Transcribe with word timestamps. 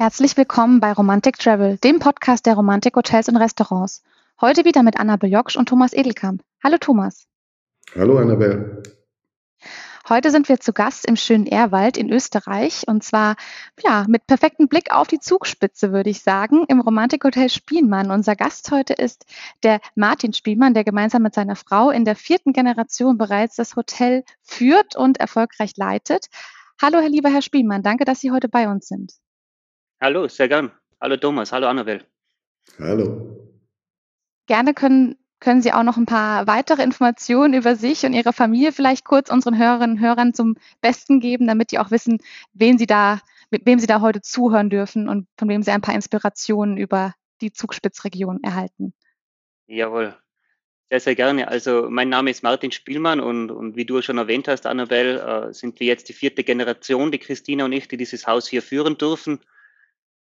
Herzlich 0.00 0.34
willkommen 0.38 0.80
bei 0.80 0.92
Romantic 0.94 1.38
Travel, 1.38 1.76
dem 1.76 1.98
Podcast 1.98 2.46
der 2.46 2.54
Romantik 2.54 2.96
Hotels 2.96 3.28
und 3.28 3.36
Restaurants. 3.36 4.02
Heute 4.40 4.64
wieder 4.64 4.82
mit 4.82 4.98
Annabel 4.98 5.30
Joksch 5.30 5.56
und 5.56 5.68
Thomas 5.68 5.92
Edelkamp. 5.92 6.42
Hallo 6.64 6.78
Thomas. 6.78 7.26
Hallo 7.94 8.16
Annabel. 8.16 8.82
Heute 10.08 10.30
sind 10.30 10.48
wir 10.48 10.58
zu 10.58 10.72
Gast 10.72 11.04
im 11.04 11.16
schönen 11.16 11.44
Ehrwald 11.44 11.98
in 11.98 12.10
Österreich 12.10 12.84
und 12.88 13.04
zwar 13.04 13.36
ja 13.84 14.06
mit 14.08 14.26
perfektem 14.26 14.68
Blick 14.68 14.90
auf 14.90 15.06
die 15.06 15.18
Zugspitze, 15.18 15.92
würde 15.92 16.08
ich 16.08 16.22
sagen, 16.22 16.64
im 16.68 16.80
Romantikhotel 16.80 17.50
Spielmann. 17.50 18.10
Unser 18.10 18.36
Gast 18.36 18.70
heute 18.70 18.94
ist 18.94 19.26
der 19.64 19.80
Martin 19.96 20.32
Spielmann, 20.32 20.72
der 20.72 20.84
gemeinsam 20.84 21.20
mit 21.20 21.34
seiner 21.34 21.56
Frau 21.56 21.90
in 21.90 22.06
der 22.06 22.16
vierten 22.16 22.54
Generation 22.54 23.18
bereits 23.18 23.56
das 23.56 23.76
Hotel 23.76 24.24
führt 24.40 24.96
und 24.96 25.20
erfolgreich 25.20 25.76
leitet. 25.76 26.28
Hallo, 26.80 27.00
Herr 27.00 27.10
lieber 27.10 27.28
Herr 27.28 27.42
Spielmann, 27.42 27.82
danke, 27.82 28.06
dass 28.06 28.20
Sie 28.20 28.30
heute 28.30 28.48
bei 28.48 28.66
uns 28.66 28.88
sind. 28.88 29.12
Hallo, 30.02 30.28
sehr 30.28 30.48
gern. 30.48 30.72
Hallo 30.98 31.18
Thomas, 31.18 31.52
hallo 31.52 31.66
Annabelle. 31.66 32.06
Hallo. 32.78 33.36
Gerne 34.46 34.72
können, 34.72 35.18
können 35.40 35.60
Sie 35.60 35.74
auch 35.74 35.82
noch 35.82 35.98
ein 35.98 36.06
paar 36.06 36.46
weitere 36.46 36.82
Informationen 36.82 37.52
über 37.52 37.76
sich 37.76 38.04
und 38.06 38.14
Ihre 38.14 38.32
Familie 38.32 38.72
vielleicht 38.72 39.04
kurz 39.04 39.30
unseren 39.30 39.58
Hörerinnen 39.58 39.98
und 39.98 40.02
Hörern 40.02 40.32
zum 40.32 40.56
Besten 40.80 41.20
geben, 41.20 41.46
damit 41.46 41.70
die 41.70 41.78
auch 41.78 41.90
wissen, 41.90 42.18
wen 42.54 42.78
Sie 42.78 42.86
da, 42.86 43.20
mit 43.50 43.66
wem 43.66 43.78
Sie 43.78 43.86
da 43.86 44.00
heute 44.00 44.22
zuhören 44.22 44.70
dürfen 44.70 45.06
und 45.06 45.26
von 45.36 45.50
wem 45.50 45.62
Sie 45.62 45.70
ein 45.70 45.82
paar 45.82 45.94
Inspirationen 45.94 46.78
über 46.78 47.12
die 47.42 47.52
Zugspitzregion 47.52 48.42
erhalten. 48.42 48.94
Jawohl, 49.66 50.16
sehr, 50.88 51.00
sehr 51.00 51.14
gerne. 51.14 51.48
Also 51.48 51.88
mein 51.90 52.08
Name 52.08 52.30
ist 52.30 52.42
Martin 52.42 52.72
Spielmann 52.72 53.20
und, 53.20 53.50
und 53.50 53.76
wie 53.76 53.84
du 53.84 54.00
schon 54.00 54.16
erwähnt 54.16 54.48
hast, 54.48 54.66
Annabelle, 54.66 55.48
äh, 55.48 55.52
sind 55.52 55.78
wir 55.78 55.86
jetzt 55.86 56.08
die 56.08 56.14
vierte 56.14 56.42
Generation, 56.42 57.12
die 57.12 57.18
Christina 57.18 57.66
und 57.66 57.72
ich, 57.72 57.86
die 57.86 57.98
dieses 57.98 58.26
Haus 58.26 58.48
hier 58.48 58.62
führen 58.62 58.96
dürfen. 58.96 59.40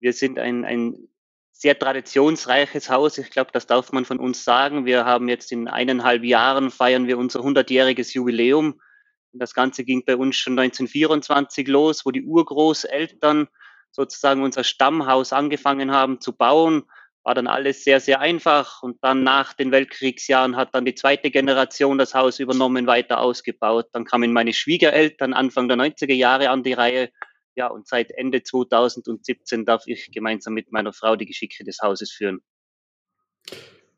Wir 0.01 0.13
sind 0.13 0.39
ein, 0.39 0.65
ein 0.65 1.09
sehr 1.53 1.79
traditionsreiches 1.79 2.91
Haus. 2.91 3.17
Ich 3.19 3.31
glaube, 3.31 3.51
das 3.53 3.67
darf 3.67 3.93
man 3.93 4.05
von 4.05 4.19
uns 4.19 4.45
sagen. 4.45 4.85
Wir 4.85 5.05
haben 5.05 5.29
jetzt 5.29 5.53
in 5.53 5.69
eineinhalb 5.69 6.23
Jahren 6.23 6.71
feiern 6.71 7.07
wir 7.07 7.19
unser 7.19 7.41
100-jähriges 7.41 8.15
Jubiläum. 8.15 8.81
Das 9.33 9.55
Ganze 9.55 9.85
ging 9.85 10.05
bei 10.05 10.17
uns 10.17 10.37
schon 10.37 10.59
1924 10.59 11.69
los, 11.69 12.05
wo 12.05 12.11
die 12.11 12.25
Urgroßeltern 12.25 13.49
sozusagen 13.91 14.43
unser 14.43 14.65
Stammhaus 14.65 15.33
angefangen 15.33 15.91
haben 15.91 16.21
zu 16.21 16.37
bauen. 16.37 16.85
War 17.23 17.35
dann 17.35 17.47
alles 17.47 17.83
sehr, 17.83 18.01
sehr 18.01 18.21
einfach. 18.21 18.83
Und 18.83 19.03
dann 19.03 19.25
nach 19.25 19.55
den 19.55 19.73
Weltkriegsjahren 19.73 20.57
hat 20.57 20.75
dann 20.75 20.85
die 20.85 20.95
zweite 20.95 21.31
Generation 21.31 21.99
das 21.99 22.15
Haus 22.15 22.39
übernommen, 22.39 22.87
weiter 22.87 23.21
ausgebaut. 23.21 23.87
Dann 23.93 24.05
kamen 24.05 24.33
meine 24.33 24.53
Schwiegereltern 24.53 25.33
Anfang 25.33 25.69
der 25.69 25.79
90er 25.79 26.15
Jahre 26.15 26.51
an 26.51 26.63
die 26.63 26.75
Reihe 26.75 27.11
ja, 27.57 27.69
und 27.69 27.89
seit 27.89 28.12
Ende 28.12 28.43
2017 28.43 29.65
darf 29.65 29.85
ich 29.87 30.12
gemeinsam 30.12 30.55
mit 30.55 30.73
meiner 30.73 30.93
Frau 30.93 31.17
die 31.17 31.27
Geschicke 31.27 31.65
des 31.65 31.79
Hauses 31.83 32.12
führen. 32.12 32.41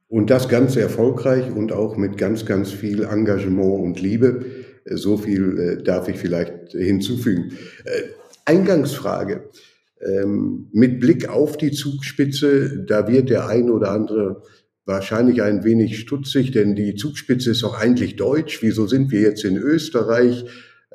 Und 0.07 0.31
das 0.31 0.49
ganz 0.49 0.77
erfolgreich 0.77 1.51
und 1.51 1.73
auch 1.73 1.97
mit 1.97 2.17
ganz, 2.17 2.47
ganz 2.47 2.71
viel 2.71 3.03
Engagement 3.03 3.81
und 3.81 4.01
Liebe. 4.01 4.47
So 4.87 5.19
viel 5.19 5.59
äh, 5.59 5.83
darf 5.83 6.09
ich 6.09 6.17
vielleicht 6.17 6.73
hinzufügen. 6.73 7.59
Äh, 7.85 8.05
Eingangsfrage. 8.47 9.51
Ähm, 10.01 10.69
mit 10.73 11.01
Blick 11.01 11.29
auf 11.29 11.57
die 11.57 11.73
Zugspitze, 11.73 12.85
da 12.87 13.09
wird 13.09 13.29
der 13.29 13.49
ein 13.49 13.69
oder 13.69 13.91
andere 13.91 14.43
wahrscheinlich 14.87 15.43
ein 15.43 15.65
wenig 15.65 15.99
stutzig, 15.99 16.53
denn 16.53 16.77
die 16.77 16.95
Zugspitze 16.95 17.51
ist 17.51 17.65
doch 17.65 17.79
eigentlich 17.79 18.17
deutsch. 18.17 18.63
Wieso 18.63 18.87
sind 18.87 19.11
wir 19.11 19.21
jetzt 19.21 19.45
in 19.45 19.57
Österreich? 19.57 20.45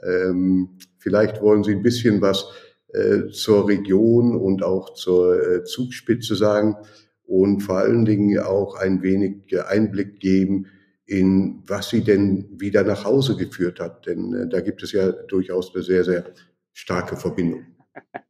Ähm, 0.01 0.69
vielleicht 1.03 1.41
wollen 1.41 1.63
Sie 1.63 1.73
ein 1.73 1.83
bisschen 1.83 2.21
was 2.21 2.47
äh, 2.87 3.27
zur 3.31 3.67
Region 3.67 4.35
und 4.35 4.63
auch 4.63 4.95
zur 4.95 5.35
äh, 5.35 5.63
Zugspitze 5.63 6.35
sagen 6.35 6.75
und 7.25 7.61
vor 7.61 7.77
allen 7.77 8.05
Dingen 8.05 8.39
auch 8.39 8.75
ein 8.75 9.03
wenig 9.03 9.53
Einblick 9.67 10.19
geben 10.19 10.67
in 11.05 11.61
was 11.67 11.89
Sie 11.89 12.03
denn 12.03 12.47
wieder 12.59 12.83
nach 12.83 13.03
Hause 13.03 13.35
geführt 13.35 13.79
hat. 13.79 14.05
Denn 14.05 14.33
äh, 14.33 14.49
da 14.49 14.61
gibt 14.61 14.83
es 14.83 14.91
ja 14.91 15.11
durchaus 15.11 15.73
eine 15.73 15.83
sehr, 15.83 16.03
sehr 16.03 16.25
starke 16.71 17.17
Verbindung. 17.17 17.65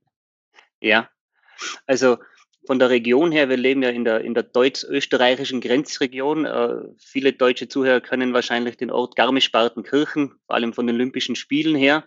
Ja, 0.86 1.10
also 1.88 2.18
von 2.68 2.78
der 2.78 2.90
Region 2.90 3.32
her, 3.32 3.48
wir 3.48 3.56
leben 3.56 3.82
ja 3.84 3.88
in 3.88 4.04
der, 4.04 4.20
in 4.20 4.34
der 4.34 4.44
deutsch-österreichischen 4.44 5.62
Grenzregion. 5.62 6.44
Äh, 6.44 6.82
viele 6.98 7.32
deutsche 7.32 7.70
Zuhörer 7.70 8.02
kennen 8.02 8.34
wahrscheinlich 8.34 8.76
den 8.76 8.92
Ort 8.92 9.16
Garmisch-Partenkirchen, 9.16 10.34
vor 10.46 10.56
allem 10.56 10.74
von 10.74 10.86
den 10.86 10.98
Olympischen 10.98 11.38
Spielen 11.38 11.78
her. 11.78 12.04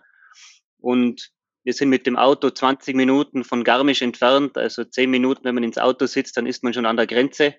Und 0.79 1.31
wir 1.63 1.73
sind 1.73 1.89
mit 1.89 2.05
dem 2.07 2.17
Auto 2.17 2.49
20 2.49 2.95
Minuten 2.95 3.43
von 3.43 3.63
Garmisch 3.63 4.01
entfernt, 4.01 4.57
also 4.57 4.83
10 4.83 5.09
Minuten, 5.09 5.43
wenn 5.43 5.55
man 5.55 5.63
ins 5.63 5.77
Auto 5.77 6.05
sitzt, 6.05 6.37
dann 6.37 6.45
ist 6.45 6.63
man 6.63 6.73
schon 6.73 6.85
an 6.85 6.97
der 6.97 7.07
Grenze. 7.07 7.55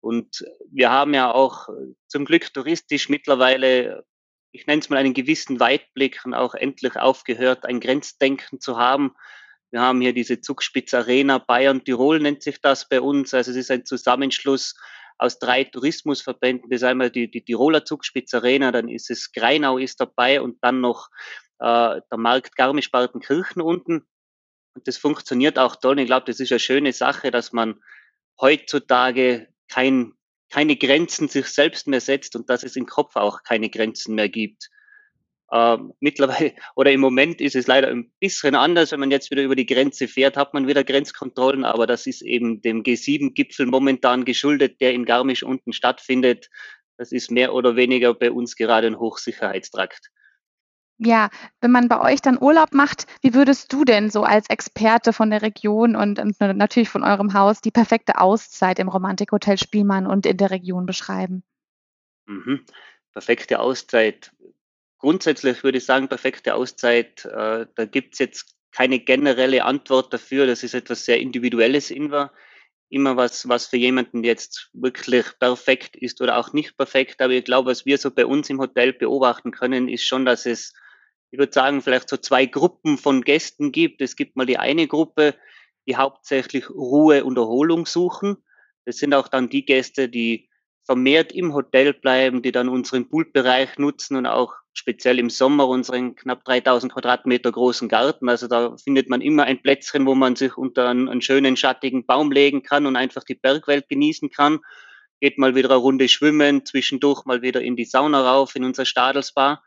Und 0.00 0.44
wir 0.70 0.90
haben 0.90 1.14
ja 1.14 1.32
auch 1.32 1.68
zum 2.08 2.24
Glück 2.24 2.52
touristisch 2.52 3.08
mittlerweile, 3.08 4.04
ich 4.52 4.66
nenne 4.66 4.80
es 4.80 4.90
mal 4.90 4.98
einen 4.98 5.14
gewissen 5.14 5.60
Weitblick 5.60 6.20
und 6.24 6.34
auch 6.34 6.54
endlich 6.54 6.96
aufgehört, 6.96 7.64
ein 7.64 7.80
Grenzdenken 7.80 8.60
zu 8.60 8.76
haben. 8.76 9.14
Wir 9.70 9.80
haben 9.80 10.00
hier 10.00 10.12
diese 10.12 10.40
Zugspitz 10.40 10.94
Arena 10.94 11.38
Bayern 11.38 11.84
Tirol 11.84 12.20
nennt 12.20 12.42
sich 12.42 12.60
das 12.60 12.88
bei 12.88 13.00
uns. 13.00 13.34
Also 13.34 13.50
es 13.50 13.56
ist 13.56 13.70
ein 13.70 13.84
Zusammenschluss 13.84 14.74
aus 15.18 15.38
drei 15.38 15.64
Tourismusverbänden. 15.64 16.70
Das 16.70 16.82
ist 16.82 16.84
einmal 16.84 17.10
die, 17.10 17.30
die 17.30 17.44
Tiroler 17.44 17.84
Zugspitz 17.84 18.32
Arena, 18.34 18.72
dann 18.72 18.88
ist 18.88 19.10
es 19.10 19.32
Greinau 19.32 19.78
ist 19.78 20.00
dabei 20.00 20.40
und 20.40 20.58
dann 20.62 20.80
noch 20.80 21.08
äh, 21.58 22.00
der 22.10 22.18
Markt 22.18 22.56
Garmisch-Partenkirchen 22.56 23.62
unten. 23.62 24.06
Und 24.74 24.86
das 24.86 24.96
funktioniert 24.96 25.58
auch 25.58 25.76
toll. 25.76 25.98
ich 25.98 26.06
glaube, 26.06 26.26
das 26.26 26.40
ist 26.40 26.52
eine 26.52 26.60
schöne 26.60 26.92
Sache, 26.92 27.30
dass 27.30 27.52
man 27.52 27.80
heutzutage 28.40 29.48
kein, 29.68 30.12
keine 30.50 30.76
Grenzen 30.76 31.28
sich 31.28 31.46
selbst 31.46 31.88
mehr 31.88 32.00
setzt 32.00 32.36
und 32.36 32.48
dass 32.48 32.62
es 32.62 32.76
im 32.76 32.86
Kopf 32.86 33.16
auch 33.16 33.42
keine 33.42 33.70
Grenzen 33.70 34.14
mehr 34.14 34.28
gibt. 34.28 34.70
Ähm, 35.50 35.94
mittlerweile 36.00 36.54
oder 36.76 36.92
im 36.92 37.00
Moment 37.00 37.40
ist 37.40 37.56
es 37.56 37.66
leider 37.66 37.88
ein 37.88 38.12
bisschen 38.20 38.54
anders. 38.54 38.92
Wenn 38.92 39.00
man 39.00 39.10
jetzt 39.10 39.30
wieder 39.30 39.42
über 39.42 39.56
die 39.56 39.66
Grenze 39.66 40.08
fährt, 40.08 40.36
hat 40.36 40.54
man 40.54 40.66
wieder 40.68 40.84
Grenzkontrollen, 40.84 41.64
aber 41.64 41.86
das 41.86 42.06
ist 42.06 42.22
eben 42.22 42.60
dem 42.62 42.82
G7-Gipfel 42.82 43.66
momentan 43.66 44.24
geschuldet, 44.24 44.80
der 44.80 44.92
in 44.92 45.04
Garmisch 45.04 45.42
unten 45.42 45.72
stattfindet. 45.72 46.50
Das 46.96 47.12
ist 47.12 47.30
mehr 47.30 47.54
oder 47.54 47.76
weniger 47.76 48.14
bei 48.14 48.30
uns 48.30 48.56
gerade 48.56 48.88
ein 48.88 48.98
Hochsicherheitstrakt. 48.98 50.10
Ja, 50.98 51.30
wenn 51.60 51.70
man 51.70 51.88
bei 51.88 52.00
euch 52.00 52.20
dann 52.20 52.40
Urlaub 52.40 52.72
macht, 52.72 53.06
wie 53.22 53.32
würdest 53.32 53.72
du 53.72 53.84
denn 53.84 54.10
so 54.10 54.24
als 54.24 54.50
Experte 54.50 55.12
von 55.12 55.30
der 55.30 55.42
Region 55.42 55.94
und, 55.94 56.20
natürlich 56.40 56.88
von 56.88 57.04
eurem 57.04 57.34
Haus 57.34 57.60
die 57.60 57.70
perfekte 57.70 58.20
Auszeit 58.20 58.80
im 58.80 58.88
Romantikhotel 58.88 59.58
Spielmann 59.58 60.06
und 60.06 60.26
in 60.26 60.36
der 60.36 60.50
Region 60.50 60.86
beschreiben? 60.86 61.44
Mhm. 62.26 62.64
Perfekte 63.12 63.60
Auszeit 63.60 64.32
grundsätzlich 64.98 65.62
würde 65.64 65.78
ich 65.78 65.84
sagen, 65.84 66.08
perfekte 66.08 66.54
Auszeit, 66.54 67.24
äh, 67.24 67.66
da 67.74 67.84
gibt's 67.84 68.18
jetzt 68.18 68.56
keine 68.72 68.98
generelle 68.98 69.64
Antwort 69.64 70.12
dafür. 70.12 70.46
Das 70.46 70.62
ist 70.62 70.74
etwas 70.74 71.04
sehr 71.04 71.20
Individuelles 71.20 71.90
immer. 71.90 72.32
Immer 72.90 73.16
was, 73.16 73.48
was 73.48 73.66
für 73.66 73.76
jemanden 73.76 74.24
jetzt 74.24 74.70
wirklich 74.72 75.26
perfekt 75.38 75.96
ist 75.96 76.20
oder 76.20 76.38
auch 76.38 76.52
nicht 76.52 76.76
perfekt. 76.76 77.20
Aber 77.20 77.32
ich 77.32 77.44
glaube, 77.44 77.70
was 77.70 77.86
wir 77.86 77.98
so 77.98 78.10
bei 78.10 78.26
uns 78.26 78.50
im 78.50 78.60
Hotel 78.60 78.92
beobachten 78.92 79.50
können, 79.50 79.88
ist 79.88 80.04
schon, 80.04 80.24
dass 80.24 80.46
es, 80.46 80.74
ich 81.30 81.38
würde 81.38 81.52
sagen, 81.52 81.82
vielleicht 81.82 82.08
so 82.08 82.16
zwei 82.16 82.46
Gruppen 82.46 82.98
von 82.98 83.22
Gästen 83.22 83.72
gibt. 83.72 84.00
Es 84.00 84.16
gibt 84.16 84.36
mal 84.36 84.46
die 84.46 84.58
eine 84.58 84.86
Gruppe, 84.86 85.34
die 85.86 85.96
hauptsächlich 85.96 86.70
Ruhe 86.70 87.24
und 87.24 87.36
Erholung 87.36 87.86
suchen. 87.86 88.36
Das 88.84 88.96
sind 88.96 89.14
auch 89.14 89.28
dann 89.28 89.48
die 89.48 89.64
Gäste, 89.64 90.08
die 90.08 90.48
vermehrt 90.84 91.32
im 91.32 91.52
Hotel 91.52 91.92
bleiben, 91.92 92.40
die 92.40 92.50
dann 92.50 92.70
unseren 92.70 93.10
Poolbereich 93.10 93.76
nutzen 93.76 94.16
und 94.16 94.24
auch 94.24 94.54
speziell 94.72 95.18
im 95.18 95.28
Sommer 95.28 95.68
unseren 95.68 96.14
knapp 96.14 96.44
3000 96.44 96.92
Quadratmeter 96.92 97.52
großen 97.52 97.88
Garten. 97.88 98.28
Also 98.30 98.48
da 98.48 98.74
findet 98.78 99.10
man 99.10 99.20
immer 99.20 99.44
ein 99.44 99.60
Plätzchen, 99.60 100.06
wo 100.06 100.14
man 100.14 100.34
sich 100.34 100.56
unter 100.56 100.88
einen, 100.88 101.10
einen 101.10 101.20
schönen 101.20 101.56
schattigen 101.56 102.06
Baum 102.06 102.32
legen 102.32 102.62
kann 102.62 102.86
und 102.86 102.96
einfach 102.96 103.24
die 103.24 103.34
Bergwelt 103.34 103.90
genießen 103.90 104.30
kann. 104.30 104.60
Geht 105.20 105.36
mal 105.36 105.54
wieder 105.54 105.68
eine 105.70 105.78
Runde 105.78 106.08
schwimmen, 106.08 106.64
zwischendurch 106.64 107.26
mal 107.26 107.42
wieder 107.42 107.60
in 107.60 107.76
die 107.76 107.84
Sauna 107.84 108.22
rauf, 108.22 108.56
in 108.56 108.64
unser 108.64 108.86
Stadelspa. 108.86 109.62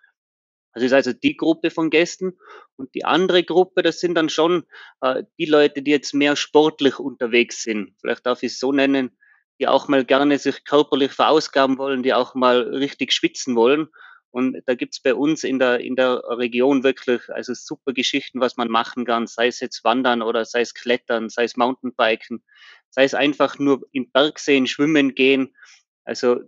Das 0.73 0.83
ist 0.83 0.93
also 0.93 1.13
die 1.13 1.35
Gruppe 1.35 1.69
von 1.69 1.89
Gästen. 1.89 2.37
Und 2.75 2.93
die 2.95 3.05
andere 3.05 3.43
Gruppe, 3.43 3.81
das 3.83 3.99
sind 3.99 4.15
dann 4.15 4.29
schon 4.29 4.63
äh, 5.01 5.23
die 5.37 5.45
Leute, 5.45 5.81
die 5.81 5.91
jetzt 5.91 6.13
mehr 6.13 6.35
sportlich 6.35 6.99
unterwegs 6.99 7.61
sind. 7.63 7.93
Vielleicht 7.99 8.25
darf 8.25 8.43
ich 8.43 8.53
es 8.53 8.59
so 8.59 8.71
nennen, 8.71 9.17
die 9.59 9.67
auch 9.67 9.87
mal 9.87 10.05
gerne 10.05 10.39
sich 10.39 10.63
körperlich 10.63 11.11
verausgaben 11.11 11.77
wollen, 11.77 12.03
die 12.03 12.13
auch 12.13 12.33
mal 12.33 12.61
richtig 12.61 13.13
schwitzen 13.13 13.55
wollen. 13.55 13.89
Und 14.31 14.57
da 14.65 14.75
gibt's 14.75 15.01
bei 15.01 15.13
uns 15.13 15.43
in 15.43 15.59
der, 15.59 15.81
in 15.81 15.97
der 15.97 16.23
Region 16.25 16.83
wirklich 16.83 17.21
also 17.29 17.53
super 17.53 17.91
Geschichten, 17.91 18.39
was 18.39 18.55
man 18.55 18.69
machen 18.69 19.03
kann, 19.05 19.27
sei 19.27 19.47
es 19.47 19.59
jetzt 19.59 19.83
Wandern 19.83 20.21
oder 20.21 20.45
sei 20.45 20.61
es 20.61 20.73
Klettern, 20.73 21.29
sei 21.29 21.43
es 21.43 21.57
Mountainbiken, 21.57 22.41
sei 22.89 23.03
es 23.03 23.13
einfach 23.13 23.59
nur 23.59 23.85
im 23.91 24.09
Bergseen 24.09 24.67
schwimmen 24.67 25.15
gehen. 25.15 25.53
Also 26.05 26.39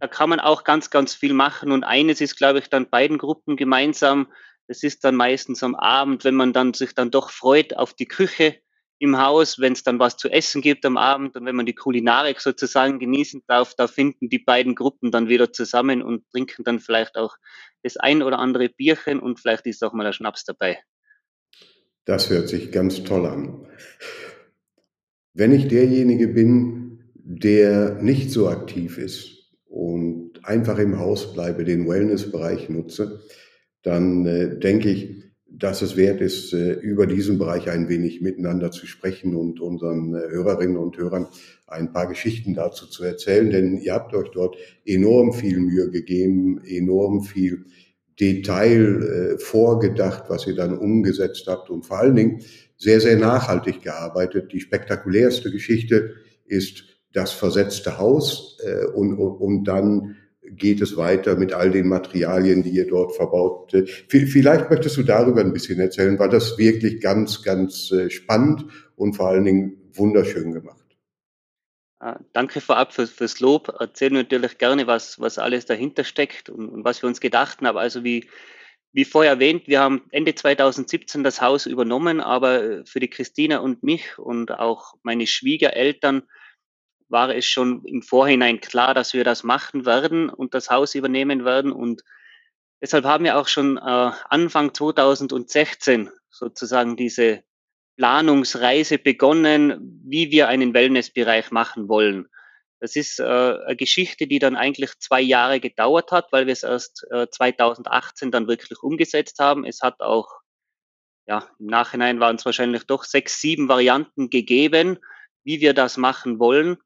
da 0.00 0.08
kann 0.08 0.30
man 0.30 0.40
auch 0.40 0.64
ganz, 0.64 0.90
ganz 0.90 1.14
viel 1.14 1.34
machen. 1.34 1.72
Und 1.72 1.84
eines 1.84 2.20
ist, 2.20 2.36
glaube 2.36 2.58
ich, 2.58 2.68
dann 2.68 2.90
beiden 2.90 3.18
Gruppen 3.18 3.56
gemeinsam. 3.56 4.32
Das 4.66 4.82
ist 4.82 5.04
dann 5.04 5.14
meistens 5.14 5.62
am 5.62 5.74
Abend, 5.74 6.24
wenn 6.24 6.34
man 6.34 6.52
dann 6.52 6.74
sich 6.74 6.94
dann 6.94 7.10
doch 7.10 7.30
freut 7.30 7.76
auf 7.76 7.94
die 7.94 8.06
Küche, 8.06 8.56
im 9.00 9.18
Haus, 9.18 9.58
wenn 9.58 9.72
es 9.72 9.82
dann 9.82 9.98
was 9.98 10.18
zu 10.18 10.28
essen 10.28 10.60
gibt 10.60 10.84
am 10.84 10.98
Abend 10.98 11.34
und 11.34 11.46
wenn 11.46 11.56
man 11.56 11.64
die 11.64 11.74
Kulinarik 11.74 12.38
sozusagen 12.38 12.98
genießen 12.98 13.42
darf, 13.46 13.74
da 13.74 13.86
finden 13.86 14.28
die 14.28 14.38
beiden 14.38 14.74
Gruppen 14.74 15.10
dann 15.10 15.28
wieder 15.28 15.54
zusammen 15.54 16.02
und 16.02 16.28
trinken 16.30 16.64
dann 16.64 16.80
vielleicht 16.80 17.16
auch 17.16 17.36
das 17.82 17.96
ein 17.96 18.22
oder 18.22 18.38
andere 18.38 18.68
Bierchen 18.68 19.18
und 19.18 19.40
vielleicht 19.40 19.64
ist 19.66 19.82
auch 19.82 19.94
mal 19.94 20.06
ein 20.06 20.12
Schnaps 20.12 20.44
dabei. 20.44 20.80
Das 22.04 22.28
hört 22.28 22.50
sich 22.50 22.72
ganz 22.72 23.02
toll 23.02 23.24
an. 23.24 23.66
Wenn 25.32 25.52
ich 25.52 25.68
derjenige 25.68 26.28
bin, 26.28 27.10
der 27.14 28.02
nicht 28.02 28.30
so 28.30 28.50
aktiv 28.50 28.98
ist 28.98 29.39
und 29.70 30.44
einfach 30.44 30.78
im 30.78 30.98
Haus 30.98 31.32
bleibe, 31.32 31.64
den 31.64 31.88
Wellnessbereich 31.88 32.68
nutze, 32.68 33.20
dann 33.82 34.26
äh, 34.26 34.58
denke 34.58 34.90
ich, 34.90 35.22
dass 35.46 35.80
es 35.80 35.96
wert 35.96 36.20
ist, 36.20 36.52
äh, 36.52 36.72
über 36.72 37.06
diesen 37.06 37.38
Bereich 37.38 37.70
ein 37.70 37.88
wenig 37.88 38.20
miteinander 38.20 38.72
zu 38.72 38.86
sprechen 38.86 39.36
und 39.36 39.60
unseren 39.60 40.14
äh, 40.14 40.28
Hörerinnen 40.30 40.76
und 40.76 40.98
Hörern 40.98 41.28
ein 41.68 41.92
paar 41.92 42.08
Geschichten 42.08 42.54
dazu 42.54 42.86
zu 42.86 43.04
erzählen, 43.04 43.50
denn 43.50 43.78
ihr 43.78 43.94
habt 43.94 44.12
euch 44.12 44.28
dort 44.32 44.56
enorm 44.84 45.32
viel 45.32 45.60
Mühe 45.60 45.88
gegeben, 45.90 46.60
enorm 46.64 47.22
viel 47.22 47.66
Detail 48.18 49.36
äh, 49.36 49.38
vorgedacht, 49.38 50.24
was 50.28 50.48
ihr 50.48 50.56
dann 50.56 50.76
umgesetzt 50.76 51.46
habt 51.46 51.70
und 51.70 51.86
vor 51.86 51.98
allen 51.98 52.16
Dingen 52.16 52.42
sehr, 52.76 53.00
sehr 53.00 53.16
nachhaltig 53.16 53.82
gearbeitet. 53.82 54.52
Die 54.52 54.60
spektakulärste 54.60 55.52
Geschichte 55.52 56.14
ist 56.46 56.89
das 57.12 57.32
versetzte 57.32 57.98
Haus 57.98 58.58
und, 58.94 59.18
und 59.18 59.64
dann 59.64 60.16
geht 60.50 60.80
es 60.80 60.96
weiter 60.96 61.36
mit 61.36 61.52
all 61.52 61.70
den 61.70 61.88
Materialien, 61.88 62.62
die 62.62 62.70
ihr 62.70 62.86
dort 62.86 63.14
verbaut. 63.14 63.72
Vielleicht 64.08 64.70
möchtest 64.70 64.96
du 64.96 65.02
darüber 65.02 65.40
ein 65.40 65.52
bisschen 65.52 65.78
erzählen, 65.80 66.18
war 66.18 66.28
das 66.28 66.58
wirklich 66.58 67.00
ganz, 67.00 67.42
ganz 67.42 67.90
äh, 67.92 68.10
spannend 68.10 68.64
und 68.96 69.14
vor 69.14 69.28
allen 69.28 69.44
Dingen 69.44 69.90
wunderschön 69.92 70.52
gemacht. 70.52 70.78
Ah, 72.00 72.18
danke 72.32 72.60
vorab 72.60 72.94
fürs, 72.94 73.10
fürs 73.10 73.40
Lob. 73.40 73.68
Erzählen 73.78 74.14
natürlich 74.14 74.58
gerne, 74.58 74.86
was, 74.86 75.20
was 75.20 75.38
alles 75.38 75.66
dahinter 75.66 76.02
steckt 76.02 76.48
und, 76.48 76.68
und 76.68 76.84
was 76.84 77.02
wir 77.02 77.08
uns 77.08 77.20
gedacht 77.20 77.60
haben. 77.60 77.76
Also 77.76 78.04
wie, 78.04 78.26
wie 78.92 79.04
vorher 79.04 79.32
erwähnt, 79.32 79.68
wir 79.68 79.80
haben 79.80 80.02
Ende 80.10 80.34
2017 80.34 81.22
das 81.22 81.42
Haus 81.42 81.66
übernommen, 81.66 82.20
aber 82.20 82.62
äh, 82.62 82.86
für 82.86 83.00
die 83.00 83.10
Christina 83.10 83.58
und 83.58 83.82
mich 83.82 84.18
und 84.18 84.50
auch 84.50 84.94
meine 85.02 85.26
Schwiegereltern 85.26 86.22
war 87.10 87.34
es 87.34 87.46
schon 87.46 87.84
im 87.84 88.02
Vorhinein 88.02 88.60
klar, 88.60 88.94
dass 88.94 89.12
wir 89.12 89.24
das 89.24 89.42
machen 89.42 89.84
werden 89.84 90.30
und 90.30 90.54
das 90.54 90.70
Haus 90.70 90.94
übernehmen 90.94 91.44
werden. 91.44 91.72
Und 91.72 92.02
deshalb 92.80 93.04
haben 93.04 93.24
wir 93.24 93.38
auch 93.38 93.48
schon 93.48 93.76
äh, 93.76 93.80
Anfang 93.80 94.72
2016 94.72 96.10
sozusagen 96.30 96.96
diese 96.96 97.42
Planungsreise 97.96 98.98
begonnen, 98.98 100.00
wie 100.04 100.30
wir 100.30 100.48
einen 100.48 100.72
Wellnessbereich 100.72 101.50
machen 101.50 101.88
wollen. 101.88 102.28
Das 102.78 102.96
ist 102.96 103.20
äh, 103.20 103.24
eine 103.24 103.76
Geschichte, 103.76 104.26
die 104.26 104.38
dann 104.38 104.56
eigentlich 104.56 104.98
zwei 105.00 105.20
Jahre 105.20 105.60
gedauert 105.60 106.12
hat, 106.12 106.32
weil 106.32 106.46
wir 106.46 106.54
es 106.54 106.62
erst 106.62 107.06
äh, 107.10 107.26
2018 107.28 108.30
dann 108.30 108.48
wirklich 108.48 108.82
umgesetzt 108.82 109.38
haben. 109.38 109.66
Es 109.66 109.82
hat 109.82 110.00
auch, 110.00 110.40
ja, 111.26 111.46
im 111.58 111.66
Nachhinein 111.66 112.20
waren 112.20 112.36
es 112.36 112.46
wahrscheinlich 112.46 112.84
doch 112.84 113.04
sechs, 113.04 113.40
sieben 113.40 113.68
Varianten 113.68 114.30
gegeben, 114.30 114.98
wie 115.44 115.60
wir 115.60 115.74
das 115.74 115.98
machen 115.98 116.38
wollen. 116.38 116.78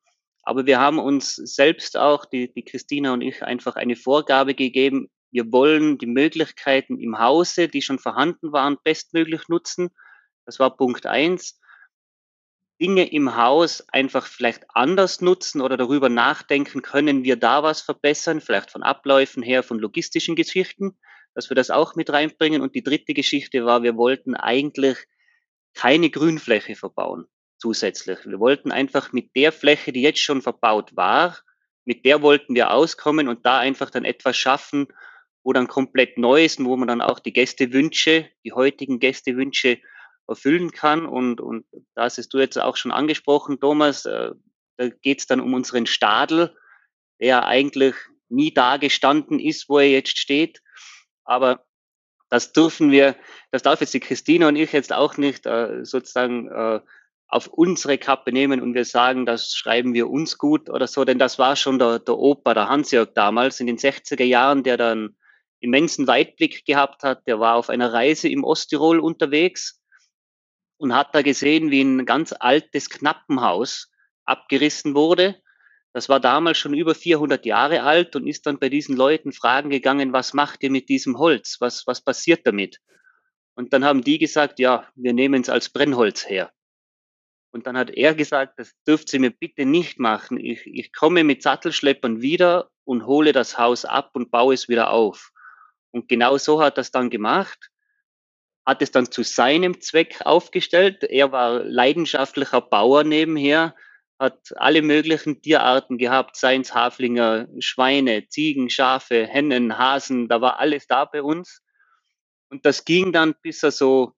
Aber 0.45 0.67
wir 0.67 0.79
haben 0.79 0.99
uns 0.99 1.37
selbst 1.37 1.97
auch, 1.97 2.27
die, 2.27 2.53
die 2.53 2.65
Christina 2.65 3.13
und 3.13 3.23
ich, 3.23 3.43
einfach 3.43 3.77
eine 3.77 3.97
Vorgabe 3.97 4.55
gegeben. 4.55 5.11
Wir 5.31 5.51
wollen 5.51 5.99
die 5.99 6.07
Möglichkeiten 6.07 6.99
im 6.99 7.19
Hause, 7.19 7.69
die 7.69 7.83
schon 7.83 7.99
vorhanden 7.99 8.53
waren, 8.53 8.77
bestmöglich 8.85 9.49
nutzen. 9.49 9.91
Das 10.45 10.59
war 10.59 10.77
Punkt 10.77 11.07
eins. 11.07 11.59
Dinge 12.81 13.11
im 13.11 13.37
Haus 13.37 13.89
einfach 13.89 14.27
vielleicht 14.27 14.65
anders 14.69 15.21
nutzen 15.21 15.61
oder 15.61 15.77
darüber 15.77 16.09
nachdenken, 16.09 16.83
können 16.83 17.25
wir 17.25 17.37
da 17.37 17.63
was 17.63 17.81
verbessern, 17.81 18.41
vielleicht 18.41 18.71
von 18.71 18.83
Abläufen 18.83 19.43
her, 19.43 19.63
von 19.63 19.79
logistischen 19.79 20.37
Geschichten, 20.37 20.99
dass 21.35 21.51
wir 21.51 21.55
das 21.55 21.71
auch 21.71 21.95
mit 21.95 22.11
reinbringen. 22.11 22.61
Und 22.61 22.75
die 22.75 22.83
dritte 22.83 23.15
Geschichte 23.15 23.65
war, 23.65 23.83
wir 23.83 23.97
wollten 23.97 24.35
eigentlich 24.35 24.99
keine 25.73 26.11
Grünfläche 26.11 26.75
verbauen 26.75 27.27
zusätzlich. 27.65 28.19
Wir 28.27 28.41
wollten 28.41 28.73
einfach 28.73 29.13
mit 29.13 29.35
der 29.35 29.51
Fläche, 29.51 29.91
die 29.91 30.03
jetzt 30.03 30.21
schon 30.21 30.43
verbaut 30.43 30.95
war, 30.97 31.39
mit 31.87 32.05
der 32.05 32.21
wollten 32.21 32.55
wir 32.55 32.71
auskommen 32.71 33.27
und 33.27 33.47
da 33.47 33.59
einfach 33.59 33.89
dann 33.89 34.05
etwas 34.05 34.37
schaffen, 34.37 34.89
wo 35.43 35.55
dann 35.55 35.67
komplett 35.67 36.19
neu 36.19 36.45
ist 36.45 36.59
und 36.59 36.67
wo 36.67 36.77
man 36.77 36.89
dann 36.89 37.01
auch 37.01 37.19
die 37.19 37.33
Gästewünsche, 37.33 38.29
die 38.45 38.53
heutigen 38.53 38.99
Gästewünsche 38.99 39.79
erfüllen 40.29 40.73
kann. 40.73 41.07
Und, 41.07 41.41
und 41.41 41.65
das 41.95 42.19
hast 42.19 42.35
du 42.35 42.39
jetzt 42.39 42.59
auch 42.59 42.77
schon 42.77 42.93
angesprochen, 42.93 43.59
Thomas. 43.59 44.05
Äh, 44.05 44.33
da 44.77 44.89
geht 44.89 45.21
es 45.21 45.27
dann 45.27 45.41
um 45.41 45.55
unseren 45.55 45.87
Stadel, 45.87 46.55
der 47.19 47.47
eigentlich 47.47 47.95
nie 48.29 48.53
da 48.53 48.77
gestanden 48.77 49.41
ist, 49.41 49.71
wo 49.71 49.79
er 49.79 49.89
jetzt 49.89 50.19
steht. 50.19 50.61
Aber 51.25 51.65
das 52.29 52.53
dürfen 52.53 52.91
wir, 52.91 53.17
das 53.53 53.63
darf 53.63 53.81
jetzt 53.81 53.95
die 53.95 54.01
Christina 54.01 54.49
und 54.49 54.57
ich 54.57 54.73
jetzt 54.73 54.93
auch 54.93 55.17
nicht 55.17 55.47
äh, 55.47 55.83
sozusagen 55.83 56.51
äh, 56.51 56.81
auf 57.29 57.49
unsere 57.49 57.99
Kappe 57.99 58.33
nehmen 58.33 58.61
und 58.61 58.75
wir 58.75 58.85
sagen, 58.85 59.27
das 59.27 59.55
schreiben 59.55 59.95
wir 59.95 60.09
uns 60.09 60.39
gut 60.39 60.71
oder 60.71 60.87
so, 60.87 61.05
denn 61.05 61.19
das 61.19 61.39
war 61.39 61.57
schon 61.57 61.79
der, 61.79 61.99
der 61.99 62.17
Opa, 62.17 62.55
der 62.55 62.69
Hans-Jörg 62.69 63.13
damals 63.15 63.61
in 63.61 63.67
den 63.67 63.79
60er 63.79 64.25
Jahren, 64.25 64.63
der 64.63 64.77
dann 64.77 65.17
immensen 65.61 66.07
Weitblick 66.07 66.65
gehabt 66.67 67.03
hat. 67.03 67.27
Der 67.27 67.41
war 67.41 67.57
auf 67.57 67.71
einer 67.71 67.93
Reise 67.93 68.29
im 68.29 68.45
Osttirol 68.45 69.01
unterwegs 69.01 69.81
und 70.77 70.95
hat 70.95 71.15
da 71.15 71.23
gesehen, 71.23 71.71
wie 71.71 71.81
ein 71.81 72.07
ganz 72.07 72.35
altes 72.39 72.91
Knappenhaus 72.91 73.91
abgerissen 74.25 74.95
wurde. 74.95 75.41
Das 75.93 76.09
war 76.09 76.21
damals 76.21 76.59
schon 76.59 76.75
über 76.75 76.95
400 76.95 77.47
Jahre 77.47 77.83
alt 77.83 78.17
und 78.17 78.27
ist 78.27 78.47
dann 78.47 78.59
bei 78.59 78.69
diesen 78.69 78.97
Leuten 78.97 79.33
fragen 79.33 79.71
gegangen, 79.71 80.13
was 80.13 80.35
macht 80.35 80.63
ihr 80.63 80.71
mit 80.71 80.89
diesem 80.89 81.19
Holz? 81.19 81.57
Was, 81.61 81.87
was 81.87 82.03
passiert 82.03 82.47
damit? 82.47 82.81
Und 83.55 83.73
dann 83.73 83.85
haben 83.85 84.03
die 84.03 84.19
gesagt, 84.19 84.59
ja, 84.59 84.89
wir 84.97 85.13
nehmen 85.13 85.43
es 85.43 85.49
als 85.49 85.71
Brennholz 85.71 86.29
her. 86.29 86.53
Und 87.55 87.69
dann 87.69 87.79
hat 87.79 87.91
er 87.91 88.17
gesagt, 88.17 88.59
das 88.59 88.75
dürft 88.85 89.13
ihr 89.15 89.21
mir 89.21 89.31
bitte 89.31 89.65
nicht 89.65 90.01
machen. 90.01 90.41
Ich, 90.41 90.67
ich 90.67 90.93
komme 90.93 91.23
mit 91.23 91.41
Sattelschleppern 91.41 92.21
wieder 92.21 92.69
und 92.83 93.07
hole 93.07 93.31
das 93.31 93.57
Haus 93.57 93.85
ab 93.85 94.11
und 94.15 94.33
baue 94.33 94.55
es 94.55 94.69
wieder 94.69 94.91
auf. 94.91 95.31
Und 95.93 96.09
genau 96.09 96.37
so 96.37 96.61
hat 96.61 96.79
er 96.79 96.81
es 96.81 96.91
dann 96.91 97.11
gemacht, 97.11 97.71
hat 98.67 98.83
es 98.83 98.91
dann 98.91 99.09
zu 99.09 99.23
seinem 99.23 99.81
Zweck 99.81 100.23
aufgestellt. 100.25 101.05
Er 101.05 101.31
war 101.31 101.63
leidenschaftlicher 101.63 102.61
Bauer 102.61 103.05
nebenher, 103.05 103.77
hat 104.19 104.53
alle 104.57 104.83
möglichen 104.83 105.41
Tierarten 105.41 105.97
gehabt, 105.97 106.35
seien 106.35 106.63
es 106.63 106.75
Haflinger, 106.75 107.47
Schweine, 107.61 108.27
Ziegen, 108.27 108.69
Schafe, 108.69 109.29
Hennen, 109.29 109.79
Hasen, 109.79 110.27
da 110.27 110.41
war 110.41 110.59
alles 110.59 110.89
da 110.89 111.05
bei 111.05 111.23
uns. 111.23 111.63
Und 112.51 112.67
das 112.67 112.85
ging 112.85 113.13
dann, 113.13 113.37
bis 113.43 113.63
er 113.63 113.71
so 113.71 114.13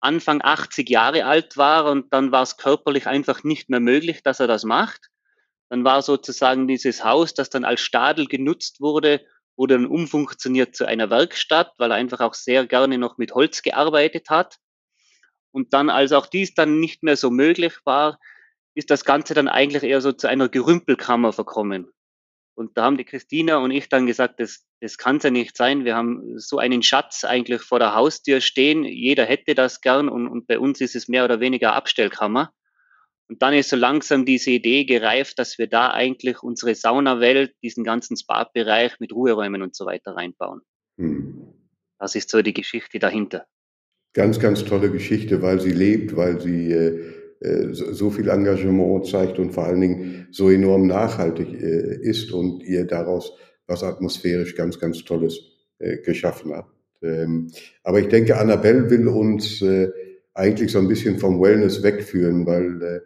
Anfang 0.00 0.40
80 0.42 0.88
Jahre 0.88 1.26
alt 1.26 1.56
war 1.56 1.86
und 1.86 2.12
dann 2.12 2.32
war 2.32 2.42
es 2.42 2.56
körperlich 2.56 3.06
einfach 3.06 3.44
nicht 3.44 3.68
mehr 3.68 3.80
möglich, 3.80 4.22
dass 4.22 4.40
er 4.40 4.46
das 4.46 4.64
macht. 4.64 5.08
Dann 5.68 5.84
war 5.84 6.02
sozusagen 6.02 6.66
dieses 6.66 7.04
Haus, 7.04 7.34
das 7.34 7.50
dann 7.50 7.64
als 7.64 7.80
Stadel 7.80 8.26
genutzt 8.26 8.80
wurde, 8.80 9.24
wurde 9.56 9.74
dann 9.74 9.86
umfunktioniert 9.86 10.74
zu 10.74 10.86
einer 10.86 11.10
Werkstatt, 11.10 11.72
weil 11.76 11.90
er 11.90 11.96
einfach 11.96 12.20
auch 12.20 12.34
sehr 12.34 12.66
gerne 12.66 12.98
noch 12.98 13.18
mit 13.18 13.32
Holz 13.32 13.62
gearbeitet 13.62 14.30
hat. 14.30 14.56
Und 15.52 15.74
dann, 15.74 15.90
als 15.90 16.12
auch 16.12 16.26
dies 16.26 16.54
dann 16.54 16.80
nicht 16.80 17.02
mehr 17.02 17.16
so 17.16 17.30
möglich 17.30 17.74
war, 17.84 18.18
ist 18.74 18.90
das 18.90 19.04
Ganze 19.04 19.34
dann 19.34 19.48
eigentlich 19.48 19.82
eher 19.82 20.00
so 20.00 20.12
zu 20.12 20.28
einer 20.28 20.48
Gerümpelkammer 20.48 21.32
verkommen. 21.32 21.90
Und 22.54 22.76
da 22.76 22.84
haben 22.84 22.98
die 22.98 23.04
Christina 23.04 23.58
und 23.58 23.70
ich 23.70 23.88
dann 23.88 24.06
gesagt, 24.06 24.40
das, 24.40 24.66
das 24.80 24.98
kann 24.98 25.16
es 25.16 25.22
ja 25.22 25.30
nicht 25.30 25.56
sein. 25.56 25.84
Wir 25.84 25.96
haben 25.96 26.38
so 26.38 26.58
einen 26.58 26.82
Schatz 26.82 27.24
eigentlich 27.24 27.62
vor 27.62 27.78
der 27.78 27.94
Haustür 27.94 28.40
stehen. 28.40 28.84
Jeder 28.84 29.24
hätte 29.24 29.54
das 29.54 29.80
gern 29.80 30.08
und, 30.08 30.28
und 30.28 30.46
bei 30.46 30.58
uns 30.58 30.80
ist 30.80 30.94
es 30.94 31.08
mehr 31.08 31.24
oder 31.24 31.40
weniger 31.40 31.74
Abstellkammer. 31.74 32.52
Und 33.28 33.42
dann 33.42 33.54
ist 33.54 33.70
so 33.70 33.76
langsam 33.76 34.26
diese 34.26 34.50
Idee 34.50 34.84
gereift, 34.84 35.38
dass 35.38 35.56
wir 35.56 35.68
da 35.68 35.92
eigentlich 35.92 36.42
unsere 36.42 36.74
Saunawelt, 36.74 37.54
diesen 37.62 37.84
ganzen 37.84 38.16
Spa-Bereich 38.16 38.98
mit 38.98 39.12
Ruheräumen 39.12 39.62
und 39.62 39.76
so 39.76 39.86
weiter 39.86 40.16
reinbauen. 40.16 40.62
Hm. 40.98 41.54
Das 42.00 42.16
ist 42.16 42.28
so 42.30 42.42
die 42.42 42.54
Geschichte 42.54 42.98
dahinter. 42.98 43.46
Ganz, 44.14 44.40
ganz 44.40 44.64
tolle 44.64 44.90
Geschichte, 44.90 45.42
weil 45.42 45.60
sie 45.60 45.70
lebt, 45.70 46.16
weil 46.16 46.40
sie 46.40 46.72
äh, 46.72 47.19
so 47.72 48.10
viel 48.10 48.28
Engagement 48.28 49.06
zeigt 49.06 49.38
und 49.38 49.52
vor 49.52 49.64
allen 49.64 49.80
Dingen 49.80 50.28
so 50.30 50.50
enorm 50.50 50.86
nachhaltig 50.86 51.48
äh, 51.54 51.96
ist 52.02 52.32
und 52.32 52.62
ihr 52.62 52.84
daraus 52.86 53.32
was 53.66 53.82
atmosphärisch 53.82 54.56
ganz, 54.56 54.78
ganz 54.78 55.04
Tolles 55.04 55.40
äh, 55.78 55.98
geschaffen 55.98 56.52
habt. 56.52 56.74
Ähm, 57.02 57.50
aber 57.82 58.00
ich 58.00 58.08
denke, 58.08 58.36
Annabelle 58.36 58.90
will 58.90 59.08
uns 59.08 59.64
eigentlich 60.34 60.70
so 60.70 60.78
ein 60.78 60.88
bisschen 60.88 61.18
vom 61.18 61.40
Wellness 61.40 61.82
wegführen, 61.82 62.46
weil 62.46 63.02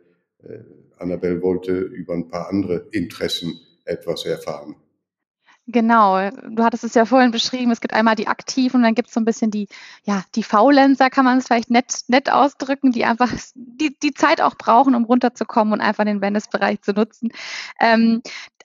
Annabelle 0.98 1.40
wollte 1.42 1.72
über 1.72 2.14
ein 2.14 2.28
paar 2.28 2.50
andere 2.50 2.88
Interessen 2.90 3.54
etwas 3.84 4.26
erfahren. 4.26 4.76
Genau, 5.66 6.28
du 6.30 6.62
hattest 6.62 6.84
es 6.84 6.92
ja 6.92 7.06
vorhin 7.06 7.30
beschrieben, 7.30 7.70
es 7.70 7.80
gibt 7.80 7.94
einmal 7.94 8.16
die 8.16 8.26
Aktiven 8.26 8.76
und 8.76 8.82
dann 8.82 8.94
gibt 8.94 9.08
es 9.08 9.14
so 9.14 9.20
ein 9.20 9.24
bisschen 9.24 9.50
die, 9.50 9.66
ja, 10.02 10.22
die 10.34 10.42
Faulenzer, 10.42 11.08
kann 11.08 11.24
man 11.24 11.38
es 11.38 11.46
vielleicht 11.46 11.70
nett, 11.70 12.02
nett 12.08 12.30
ausdrücken, 12.30 12.92
die 12.92 13.06
einfach 13.06 13.32
die, 13.54 13.96
die 14.02 14.12
Zeit 14.12 14.42
auch 14.42 14.56
brauchen, 14.56 14.94
um 14.94 15.04
runterzukommen 15.04 15.72
und 15.72 15.80
einfach 15.80 16.04
den 16.04 16.20
Wellnessbereich 16.20 16.82
zu 16.82 16.92
nutzen. 16.92 17.30
Ähm, 17.80 18.20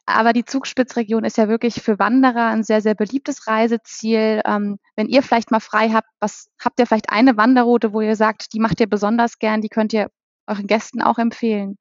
aber 0.05 0.33
die 0.33 0.43
Zugspitzregion 0.43 1.23
ist 1.23 1.37
ja 1.37 1.47
wirklich 1.47 1.75
für 1.75 1.99
Wanderer 1.99 2.47
ein 2.47 2.63
sehr, 2.63 2.81
sehr 2.81 2.95
beliebtes 2.95 3.47
Reiseziel. 3.47 4.41
Ähm, 4.45 4.77
wenn 4.97 5.07
ihr 5.07 5.23
vielleicht 5.23 5.51
mal 5.51 5.61
frei 5.61 5.91
habt, 5.91 6.09
was 6.19 6.49
habt 6.59 6.79
ihr 6.79 6.85
vielleicht 6.85 7.11
eine 7.11 7.37
Wanderroute, 7.37 7.93
wo 7.93 8.01
ihr 8.01 8.17
sagt, 8.17 8.53
die 8.53 8.59
macht 8.59 8.81
ihr 8.81 8.89
besonders 8.89 9.39
gern, 9.39 9.61
die 9.61 9.69
könnt 9.69 9.93
ihr 9.93 10.09
euren 10.47 10.67
Gästen 10.67 11.01
auch 11.01 11.17
empfehlen? 11.17 11.77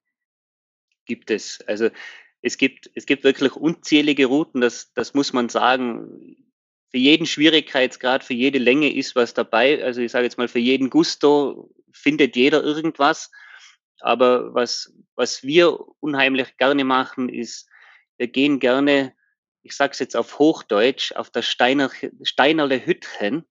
Gibt 1.05 1.31
es. 1.31 1.59
Also 1.67 1.89
es 2.41 2.57
gibt, 2.57 2.89
es 2.95 3.05
gibt 3.05 3.23
wirklich 3.23 3.53
unzählige 3.55 4.27
Routen, 4.27 4.61
das, 4.61 4.93
das 4.93 5.13
muss 5.13 5.33
man 5.33 5.49
sagen. 5.49 6.35
Für 6.91 6.97
jeden 6.97 7.27
Schwierigkeitsgrad, 7.27 8.23
für 8.23 8.33
jede 8.33 8.57
Länge 8.57 8.91
ist 8.91 9.15
was 9.15 9.35
dabei. 9.35 9.83
Also 9.83 10.01
ich 10.01 10.11
sage 10.11 10.23
jetzt 10.23 10.39
mal, 10.39 10.47
für 10.47 10.59
jeden 10.59 10.89
Gusto 10.89 11.69
findet 11.91 12.35
jeder 12.35 12.63
irgendwas. 12.63 13.29
Aber 13.99 14.53
was, 14.55 14.91
was 15.15 15.43
wir 15.43 15.77
unheimlich 15.99 16.57
gerne 16.57 16.83
machen, 16.83 17.29
ist, 17.29 17.69
wir 18.17 18.27
gehen 18.27 18.59
gerne, 18.59 19.13
ich 19.61 19.75
sage 19.75 19.91
es 19.91 19.99
jetzt 19.99 20.15
auf 20.15 20.39
Hochdeutsch, 20.39 21.11
auf 21.11 21.29
das 21.29 21.45
Steiner, 21.45 21.91
Steinerle 22.23 22.83
Hüttchen. 22.83 23.45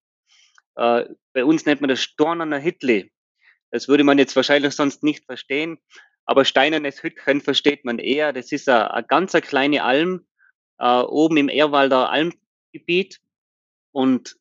Äh, 0.74 1.04
bei 1.32 1.44
uns 1.44 1.64
nennt 1.64 1.80
man 1.80 1.88
das 1.88 2.02
Stornerner 2.02 2.58
Hitli. 2.58 3.12
Das 3.70 3.86
würde 3.86 4.04
man 4.04 4.18
jetzt 4.18 4.34
wahrscheinlich 4.34 4.74
sonst 4.74 5.02
nicht 5.02 5.26
verstehen. 5.26 5.78
Aber 6.28 6.44
Steinernes 6.44 7.02
Hüttchen 7.02 7.40
versteht 7.40 7.86
man 7.86 7.98
eher. 7.98 8.34
Das 8.34 8.52
ist 8.52 8.68
eine, 8.68 9.02
ganz 9.08 9.34
eine 9.34 9.40
kleine 9.40 9.82
Alm 9.82 10.26
äh, 10.78 11.00
oben 11.00 11.38
im 11.38 11.48
Ehrwalder 11.48 12.10
Almgebiet. 12.10 13.18
Und 13.92 14.36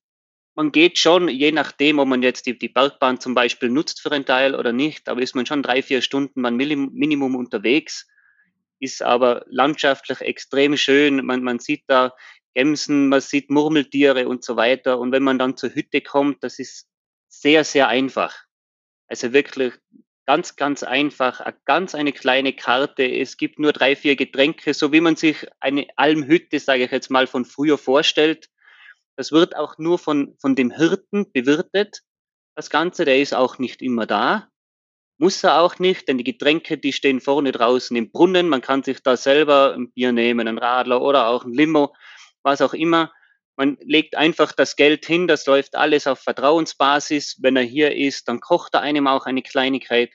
man 0.53 0.74
geht 0.74 0.98
schon, 0.98 1.29
je 1.29 1.53
nachdem, 1.53 2.00
ob 2.00 2.10
man 2.10 2.22
jetzt 2.24 2.46
die, 2.46 2.60
die 2.60 2.67
Bergbahn 2.67 3.22
zum 3.22 3.34
Beispiel 3.36 3.70
nutzt 3.70 4.01
für 4.01 4.12
einen 4.12 4.25
Teil 4.25 4.53
oder 4.53 4.74
nicht, 4.74 5.08
aber 5.08 5.22
ist 5.22 5.34
man 5.34 5.46
schon 5.46 5.63
drei, 5.63 5.82
vier 5.82 6.01
Stunden 6.01 6.41
man 6.41 6.58
Minimum 6.58 7.36
unterwegs, 7.38 8.06
ist 8.82 9.01
aber 9.01 9.46
landschaftlich 9.48 10.20
extrem 10.20 10.75
schön. 10.75 11.25
Man, 11.25 11.41
man 11.41 11.60
sieht 11.60 11.86
da 11.88 12.13
Gämsen, 12.53 13.08
man 13.08 13.22
sieht 13.22 13.50
Murmeltiere 13.50 14.27
und 14.27 14.44
so 14.44 14.58
weiter. 14.58 15.00
Und 15.00 15.13
wenn 15.13 15.24
man 15.24 15.39
dann 15.39 15.56
zur 15.56 15.74
Hütte 15.74 16.01
kommt, 16.01 16.44
das 16.44 16.60
ist 16.60 16.89
sehr, 17.29 17.63
sehr 17.63 17.88
einfach. 17.88 18.36
Also 19.08 19.32
wirklich 19.32 19.74
Ganz, 20.27 20.57
ganz 20.57 20.84
einfach, 20.84 21.41
ganz 21.63 21.96
eine 21.96 22.12
kleine 22.12 22.51
Karte. 22.51 23.03
Es 23.03 23.38
gibt 23.38 23.60
nur 23.60 23.72
drei, 23.72 23.96
vier 23.96 24.17
Getränke, 24.17 24.74
so 24.74 24.91
wie 24.91 25.00
man 25.00 25.15
sich 25.15 25.48
eine 25.62 25.88
Almhütte, 25.96 26.60
sage 26.60 26.84
ich 26.84 26.91
jetzt 26.91 27.10
mal, 27.10 27.27
von 27.27 27.46
früher 27.46 27.77
vorstellt. 27.77 28.50
Das 29.15 29.31
wird 29.31 29.55
auch 29.55 29.77
nur 29.77 29.98
von, 29.98 30.36
von 30.41 30.53
dem 30.53 30.69
Hirten 30.69 31.31
bewirtet. 31.31 32.01
Das 32.55 32.69
Ganze, 32.69 33.05
der 33.05 33.19
ist 33.19 33.34
auch 33.34 33.57
nicht 33.57 33.81
immer 33.81 34.05
da. 34.05 34.50
Muss 35.17 35.41
er 35.46 35.62
auch 35.62 35.79
nicht, 35.79 36.10
denn 36.10 36.17
die 36.17 36.25
Getränke, 36.25 36.77
die 36.77 36.91
stehen 36.91 37.22
vorne 37.22 37.53
draußen 37.53 37.96
im 37.96 38.12
Brunnen. 38.12 38.50
Man 38.50 38.62
kann 38.62 38.84
sich 38.84 39.01
da 39.01 39.15
selber 39.15 39.75
ein 39.75 39.93
Bier 39.93 40.12
nehmen, 40.12 40.50
ein 40.50 40.57
Radler 40.57 41.01
oder 41.01 41.27
auch 41.27 41.46
ein 41.46 41.53
Limo, 41.53 41.96
was 42.43 42.62
auch 42.62 42.74
immer. 42.74 43.13
Man 43.58 43.78
legt 43.82 44.16
einfach 44.16 44.52
das 44.52 44.76
Geld 44.76 45.06
hin, 45.08 45.28
das 45.28 45.48
läuft 45.48 45.76
alles 45.76 46.06
auf 46.06 46.20
Vertrauensbasis. 46.20 47.40
Wenn 47.42 47.56
er 47.56 47.64
hier 47.64 47.96
ist, 47.96 48.28
dann 48.28 48.40
kocht 48.40 48.76
er 48.76 48.82
einem 48.82 49.08
auch 49.08 49.26
eine 49.26 49.42
Kleinigkeit. 49.42 50.12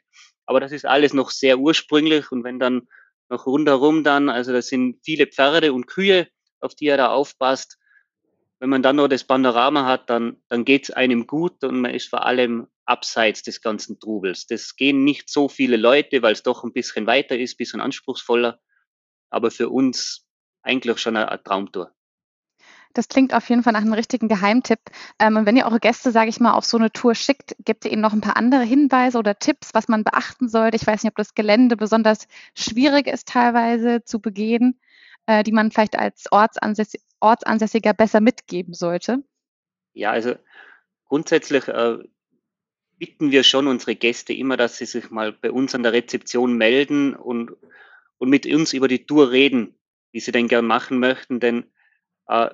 Aber 0.47 0.61
das 0.61 0.71
ist 0.71 0.87
alles 0.87 1.13
noch 1.13 1.31
sehr 1.31 1.59
ursprünglich 1.59 2.31
und 2.31 2.45
wenn 2.45 2.61
dann 2.61 2.89
noch 3.29 3.47
rundherum 3.47 4.05
dann, 4.05 4.29
also 4.29 4.53
das 4.53 4.69
sind 4.69 5.01
viele 5.05 5.27
Pferde 5.27 5.73
und 5.73 5.87
Kühe, 5.87 6.29
auf 6.61 6.77
die 6.77 6.87
er 6.87 6.97
da 6.97 7.09
aufpasst. 7.09 7.79
Wenn 8.61 8.71
man 8.71 8.83
dann 8.83 8.97
noch 8.97 9.09
das 9.09 9.25
Panorama 9.25 9.87
hat, 9.87 10.09
dann, 10.09 10.41
dann 10.49 10.65
geht 10.65 10.85
es 10.85 10.91
einem 10.93 11.27
gut 11.27 11.65
und 11.65 11.81
man 11.81 11.95
ist 11.95 12.09
vor 12.09 12.25
allem 12.25 12.69
abseits 12.85 13.43
des 13.43 13.61
ganzen 13.61 13.99
Trubels. 13.99 14.47
Das 14.47 14.77
gehen 14.77 15.03
nicht 15.03 15.29
so 15.29 15.49
viele 15.49 15.77
Leute, 15.77 16.23
weil 16.23 16.35
es 16.35 16.45
doch 16.45 16.63
ein 16.63 16.73
bisschen 16.73 17.09
weiter 17.09 17.37
ist, 17.37 17.55
ein 17.55 17.57
bisschen 17.57 17.81
anspruchsvoller. 17.81 18.61
Aber 19.31 19.51
für 19.51 19.69
uns 19.69 20.29
eigentlich 20.63 21.01
schon 21.01 21.17
eine, 21.17 21.43
Traumtour. 21.43 21.93
Das 22.95 23.09
klingt 23.09 23.35
auf 23.35 23.49
jeden 23.49 23.63
Fall 23.63 23.73
nach 23.73 23.81
einem 23.81 23.93
richtigen 23.93 24.29
Geheimtipp. 24.29 24.81
Ähm, 25.19 25.37
und 25.37 25.47
wenn 25.47 25.57
ihr 25.57 25.65
eure 25.65 25.81
Gäste, 25.81 26.11
sage 26.11 26.29
ich 26.29 26.41
mal, 26.41 26.53
auf 26.53 26.65
so 26.65 26.77
eine 26.77 26.93
Tour 26.93 27.15
schickt, 27.15 27.57
gebt 27.65 27.85
ihr 27.85 27.93
ihnen 27.93 28.03
noch 28.03 28.13
ein 28.13 28.21
paar 28.21 28.37
andere 28.37 28.63
Hinweise 28.63 29.19
oder 29.19 29.39
Tipps, 29.39 29.75
was 29.75 29.89
man 29.89 30.05
beachten 30.05 30.49
sollte? 30.49 30.77
Ich 30.77 30.87
weiß 30.87 31.03
nicht, 31.03 31.11
ob 31.11 31.17
das 31.17 31.35
Gelände 31.35 31.77
besonders 31.77 32.27
schwierig 32.55 33.07
ist 33.07 33.29
teilweise 33.29 34.05
zu 34.05 34.21
begehen, 34.21 34.79
äh, 35.27 35.43
die 35.43 35.53
man 35.53 35.71
vielleicht 35.71 35.99
als 35.99 36.31
Ortsansässig 36.31 37.01
Ortsansässiger 37.21 37.95
besser 37.95 38.21
mitgeben 38.21 38.75
sollte. 38.75 39.23
Ja, 39.95 40.11
also 40.11 40.35
grundsätzlich 41.05 41.69
äh, 41.69 41.99
bitten 42.99 43.31
wir 43.31 43.45
schon 43.45 43.69
unsere 43.69 43.95
Gäste 43.95 44.33
immer, 44.33 44.57
dass 44.57 44.79
sie 44.79 44.87
sich 44.87 45.11
mal 45.11 45.33
bei 45.33 45.51
uns 45.51 45.75
an 45.75 45.83
der 45.83 45.93
Rezeption 45.93 46.57
melden 46.57 47.15
und, 47.15 47.53
und 48.19 48.29
mit 48.29 48.47
uns 48.47 48.73
über 48.73 48.89
die 48.89 49.07
Tour 49.07 49.31
reden, 49.31 49.75
wie 50.11 50.21
sie 50.21 50.33
denn 50.33 50.49
gern 50.49 50.67
machen 50.67 50.99
möchten. 50.99 51.39
Denn 51.39 51.65
äh, 52.27 52.51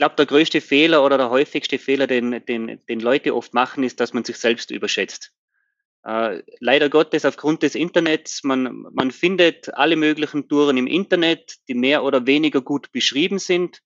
glaube, 0.00 0.16
der 0.16 0.24
größte 0.24 0.62
Fehler 0.62 1.04
oder 1.04 1.18
der 1.18 1.28
häufigste 1.28 1.78
Fehler, 1.78 2.06
den, 2.06 2.42
den, 2.46 2.80
den 2.88 3.00
Leute 3.00 3.36
oft 3.36 3.52
machen, 3.52 3.84
ist, 3.84 4.00
dass 4.00 4.14
man 4.14 4.24
sich 4.24 4.38
selbst 4.38 4.70
überschätzt. 4.70 5.34
Äh, 6.04 6.42
leider 6.58 6.88
Gottes 6.88 7.26
aufgrund 7.26 7.62
des 7.62 7.74
Internets, 7.74 8.42
man, 8.42 8.86
man 8.92 9.10
findet 9.10 9.74
alle 9.74 9.96
möglichen 9.96 10.48
Touren 10.48 10.78
im 10.78 10.86
Internet, 10.86 11.56
die 11.68 11.74
mehr 11.74 12.02
oder 12.02 12.26
weniger 12.26 12.62
gut 12.62 12.90
beschrieben 12.92 13.38
sind. 13.38 13.82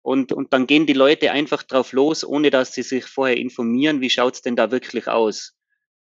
Und, 0.00 0.32
und 0.32 0.54
dann 0.54 0.66
gehen 0.66 0.86
die 0.86 0.94
Leute 0.94 1.30
einfach 1.30 1.62
drauf 1.62 1.92
los, 1.92 2.24
ohne 2.24 2.48
dass 2.48 2.72
sie 2.72 2.82
sich 2.82 3.04
vorher 3.04 3.36
informieren, 3.36 4.00
wie 4.00 4.08
schaut's 4.08 4.40
denn 4.40 4.56
da 4.56 4.70
wirklich 4.70 5.08
aus. 5.08 5.54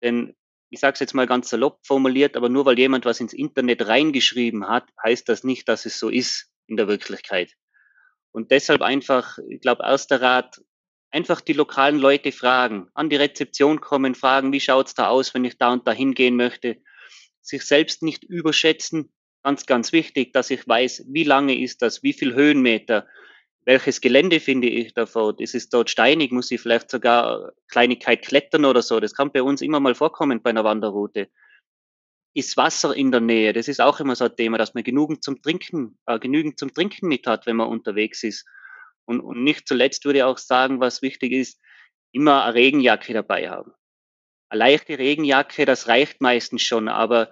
Denn 0.03 0.35
ich 0.71 0.81
sage 0.81 0.95
es 0.95 1.01
jetzt 1.01 1.15
mal 1.15 1.29
ganz 1.29 1.51
salopp 1.51 1.79
formuliert, 1.87 2.37
aber 2.37 2.49
nur 2.49 2.67
weil 2.67 2.81
jemand 2.81 3.05
was 3.05 3.21
ins 3.21 3.33
Internet 3.33 3.87
reingeschrieben 3.87 4.67
hat, 4.67 4.89
heißt 5.05 5.29
das 5.29 5.45
nicht, 5.45 5.69
dass 5.69 5.87
es 5.87 6.01
so 6.01 6.09
ist 6.09 6.51
in 6.67 6.77
der 6.77 6.89
Wirklichkeit. 6.89 7.55
Und 8.33 8.51
deshalb 8.51 8.83
einfach, 8.83 9.39
ich 9.49 9.61
glaube, 9.61 9.83
erster 9.85 10.21
Rat, 10.21 10.61
einfach 11.11 11.41
die 11.41 11.53
lokalen 11.53 11.99
Leute 11.99 12.33
fragen, 12.33 12.89
an 12.95 13.11
die 13.11 13.17
Rezeption 13.17 13.81
kommen, 13.81 14.15
fragen, 14.15 14.53
wie 14.53 14.61
schaut's 14.61 14.95
da 14.95 15.09
aus, 15.09 15.35
wenn 15.35 15.45
ich 15.45 15.59
da 15.59 15.73
und 15.73 15.87
da 15.87 15.93
hingehen 15.93 16.37
möchte. 16.37 16.77
Sich 17.43 17.65
selbst 17.65 18.03
nicht 18.03 18.23
überschätzen, 18.23 19.13
ganz, 19.43 19.67
ganz 19.67 19.93
wichtig, 19.93 20.33
dass 20.33 20.51
ich 20.51 20.67
weiß, 20.67 21.07
wie 21.09 21.25
lange 21.25 21.61
ist 21.61 21.83
das, 21.83 22.03
wie 22.03 22.13
viel 22.13 22.35
Höhenmeter, 22.35 23.09
welches 23.65 24.01
Gelände 24.01 24.41
finde 24.41 24.69
ich 24.69 24.95
davor. 24.95 25.39
Ist 25.41 25.55
es 25.55 25.69
dort 25.69 25.91
steinig, 25.91 26.31
muss 26.31 26.51
ich 26.51 26.61
vielleicht 26.61 26.91
sogar 26.91 27.53
Kleinigkeit 27.69 28.23
klettern 28.23 28.65
oder 28.65 28.83
so. 28.83 29.01
Das 29.01 29.15
kann 29.15 29.33
bei 29.33 29.43
uns 29.43 29.63
immer 29.63 29.81
mal 29.81 29.95
vorkommen 29.95 30.43
bei 30.43 30.51
einer 30.51 30.65
Wanderroute 30.65 31.29
ist 32.35 32.57
Wasser 32.57 32.95
in 32.95 33.11
der 33.11 33.21
Nähe. 33.21 33.53
Das 33.53 33.69
ist 33.69 33.81
auch 33.81 34.01
immer 34.01 34.15
so 34.15 34.25
ein 34.25 34.37
Thema, 34.37 34.59
dass 34.59 34.75
man 34.75 34.85
genügend 34.85 35.25
zum 35.25 35.43
Trinken, 35.43 35.99
äh, 36.07 36.19
genügend 36.19 36.59
zum 36.59 36.73
Trinken 36.73 37.09
mit 37.09 37.27
hat, 37.27 37.47
wenn 37.47 37.57
man 37.57 37.69
unterwegs 37.69 38.23
ist. 38.23 38.47
Und, 39.05 39.21
und 39.21 39.43
nicht 39.43 39.67
zuletzt 39.67 40.05
würde 40.05 40.21
ich 40.21 40.25
auch 40.25 40.39
sagen, 40.39 40.81
was 40.81 41.03
wichtig 41.03 41.33
ist, 41.33 41.61
immer 42.13 42.45
eine 42.45 42.55
Regenjacke 42.55 43.13
dabei 43.13 43.49
haben. 43.51 43.73
Eine 44.49 44.61
leichte 44.61 44.99
Regenjacke, 44.99 45.65
das 45.65 45.89
reicht 45.89 46.21
meistens 46.21 46.63
schon, 46.63 46.89
aber 46.89 47.31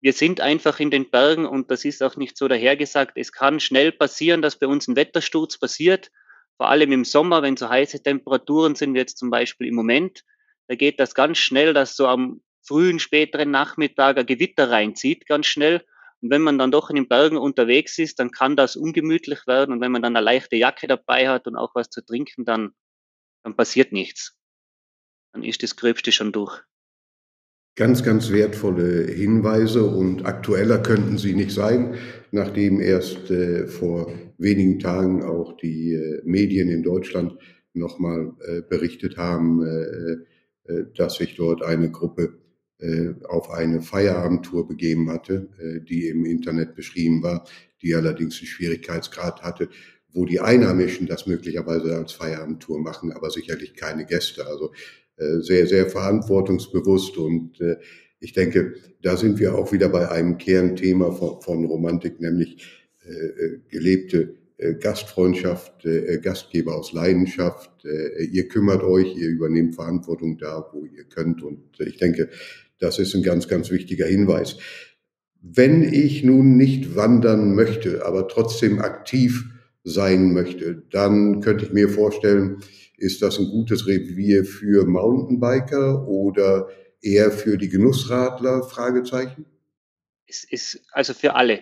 wir 0.00 0.12
sind 0.12 0.40
einfach 0.40 0.78
in 0.78 0.90
den 0.90 1.10
Bergen 1.10 1.46
und 1.46 1.70
das 1.70 1.84
ist 1.84 2.02
auch 2.02 2.16
nicht 2.16 2.36
so 2.36 2.48
dahergesagt. 2.48 3.16
Es 3.16 3.32
kann 3.32 3.60
schnell 3.60 3.92
passieren, 3.92 4.42
dass 4.42 4.58
bei 4.58 4.66
uns 4.66 4.86
ein 4.86 4.96
Wettersturz 4.96 5.58
passiert, 5.58 6.10
vor 6.56 6.68
allem 6.68 6.92
im 6.92 7.04
Sommer, 7.04 7.42
wenn 7.42 7.56
so 7.56 7.68
heiße 7.68 8.02
Temperaturen 8.02 8.74
sind 8.74 8.94
wie 8.94 8.98
jetzt 8.98 9.18
zum 9.18 9.30
Beispiel 9.30 9.68
im 9.68 9.74
Moment. 9.74 10.22
Da 10.68 10.74
geht 10.74 11.00
das 11.00 11.14
ganz 11.14 11.38
schnell, 11.38 11.74
dass 11.74 11.96
so 11.96 12.06
am 12.06 12.40
frühen, 12.66 12.98
späteren 12.98 13.50
Nachmittag 13.50 14.18
ein 14.18 14.26
Gewitter 14.26 14.70
reinzieht, 14.70 15.26
ganz 15.26 15.46
schnell. 15.46 15.84
Und 16.20 16.30
wenn 16.30 16.42
man 16.42 16.58
dann 16.58 16.70
doch 16.70 16.90
in 16.90 16.96
den 16.96 17.08
Bergen 17.08 17.36
unterwegs 17.36 17.98
ist, 17.98 18.18
dann 18.18 18.30
kann 18.30 18.56
das 18.56 18.76
ungemütlich 18.76 19.46
werden. 19.46 19.72
Und 19.72 19.80
wenn 19.80 19.92
man 19.92 20.02
dann 20.02 20.16
eine 20.16 20.24
leichte 20.24 20.56
Jacke 20.56 20.86
dabei 20.86 21.28
hat 21.28 21.46
und 21.46 21.56
auch 21.56 21.74
was 21.74 21.90
zu 21.90 22.04
trinken, 22.04 22.44
dann, 22.44 22.72
dann 23.42 23.56
passiert 23.56 23.92
nichts. 23.92 24.38
Dann 25.32 25.42
ist 25.42 25.62
das 25.62 25.76
Gröbste 25.76 26.12
schon 26.12 26.32
durch. 26.32 26.62
Ganz, 27.78 28.02
ganz 28.02 28.30
wertvolle 28.32 29.06
Hinweise 29.06 29.84
und 29.84 30.24
aktueller 30.24 30.78
könnten 30.78 31.18
sie 31.18 31.34
nicht 31.34 31.50
sein, 31.50 31.98
nachdem 32.30 32.80
erst 32.80 33.30
äh, 33.30 33.66
vor 33.66 34.10
wenigen 34.38 34.78
Tagen 34.78 35.22
auch 35.22 35.58
die 35.58 35.92
äh, 35.92 36.22
Medien 36.24 36.70
in 36.70 36.82
Deutschland 36.82 37.36
nochmal 37.74 38.32
äh, 38.46 38.62
berichtet 38.62 39.18
haben, 39.18 39.62
äh, 39.62 40.72
äh, 40.72 40.86
dass 40.96 41.16
sich 41.16 41.36
dort 41.36 41.62
eine 41.62 41.90
Gruppe 41.90 42.38
auf 43.28 43.50
eine 43.50 43.80
Feierabendtour 43.80 44.68
begeben 44.68 45.10
hatte, 45.10 45.48
äh, 45.58 45.80
die 45.80 46.08
im 46.08 46.26
Internet 46.26 46.74
beschrieben 46.74 47.22
war, 47.22 47.44
die 47.82 47.94
allerdings 47.94 48.38
einen 48.38 48.48
Schwierigkeitsgrad 48.48 49.42
hatte, 49.42 49.70
wo 50.12 50.26
die 50.26 50.40
Einheimischen 50.40 51.06
das 51.06 51.26
möglicherweise 51.26 51.96
als 51.96 52.12
Feierabendtour 52.12 52.80
machen, 52.80 53.12
aber 53.12 53.30
sicherlich 53.30 53.74
keine 53.74 54.04
Gäste. 54.04 54.46
Also 54.46 54.72
äh, 55.16 55.40
sehr, 55.40 55.66
sehr 55.66 55.88
verantwortungsbewusst 55.88 57.16
und 57.16 57.58
ich 58.18 58.32
denke, 58.32 58.74
da 59.02 59.16
sind 59.16 59.38
wir 59.38 59.54
auch 59.54 59.72
wieder 59.72 59.88
bei 59.88 60.10
einem 60.10 60.38
Kernthema 60.38 61.12
von, 61.12 61.40
von 61.40 61.64
Romantik, 61.64 62.20
nämlich 62.20 62.66
gelebte 63.68 64.34
äh, 64.58 64.74
Gastfreundschaft, 64.74 65.84
äh, 65.84 66.18
Gastgeber 66.18 66.76
aus 66.76 66.92
Leidenschaft. 66.92 67.84
Äh, 67.84 68.24
ihr 68.24 68.48
kümmert 68.48 68.82
euch, 68.82 69.14
ihr 69.16 69.28
übernehmt 69.28 69.74
Verantwortung 69.74 70.38
da, 70.38 70.70
wo 70.72 70.86
ihr 70.86 71.04
könnt. 71.04 71.42
Und 71.42 71.78
ich 71.80 71.98
denke, 71.98 72.30
das 72.78 72.98
ist 72.98 73.14
ein 73.14 73.22
ganz, 73.22 73.48
ganz 73.48 73.70
wichtiger 73.70 74.06
Hinweis. 74.06 74.56
Wenn 75.40 75.82
ich 75.82 76.24
nun 76.24 76.56
nicht 76.56 76.96
wandern 76.96 77.54
möchte, 77.54 78.04
aber 78.04 78.28
trotzdem 78.28 78.80
aktiv 78.80 79.44
sein 79.84 80.32
möchte, 80.32 80.82
dann 80.90 81.40
könnte 81.40 81.66
ich 81.66 81.72
mir 81.72 81.88
vorstellen, 81.88 82.58
ist 82.96 83.22
das 83.22 83.38
ein 83.38 83.46
gutes 83.46 83.86
Revier 83.86 84.44
für 84.44 84.84
Mountainbiker 84.86 86.08
oder 86.08 86.68
eher 87.02 87.30
für 87.30 87.58
die 87.58 87.68
Genussradler? 87.68 88.62
Fragezeichen. 88.64 89.44
Es 90.26 90.42
ist 90.42 90.80
also 90.90 91.14
für 91.14 91.34
alle 91.34 91.60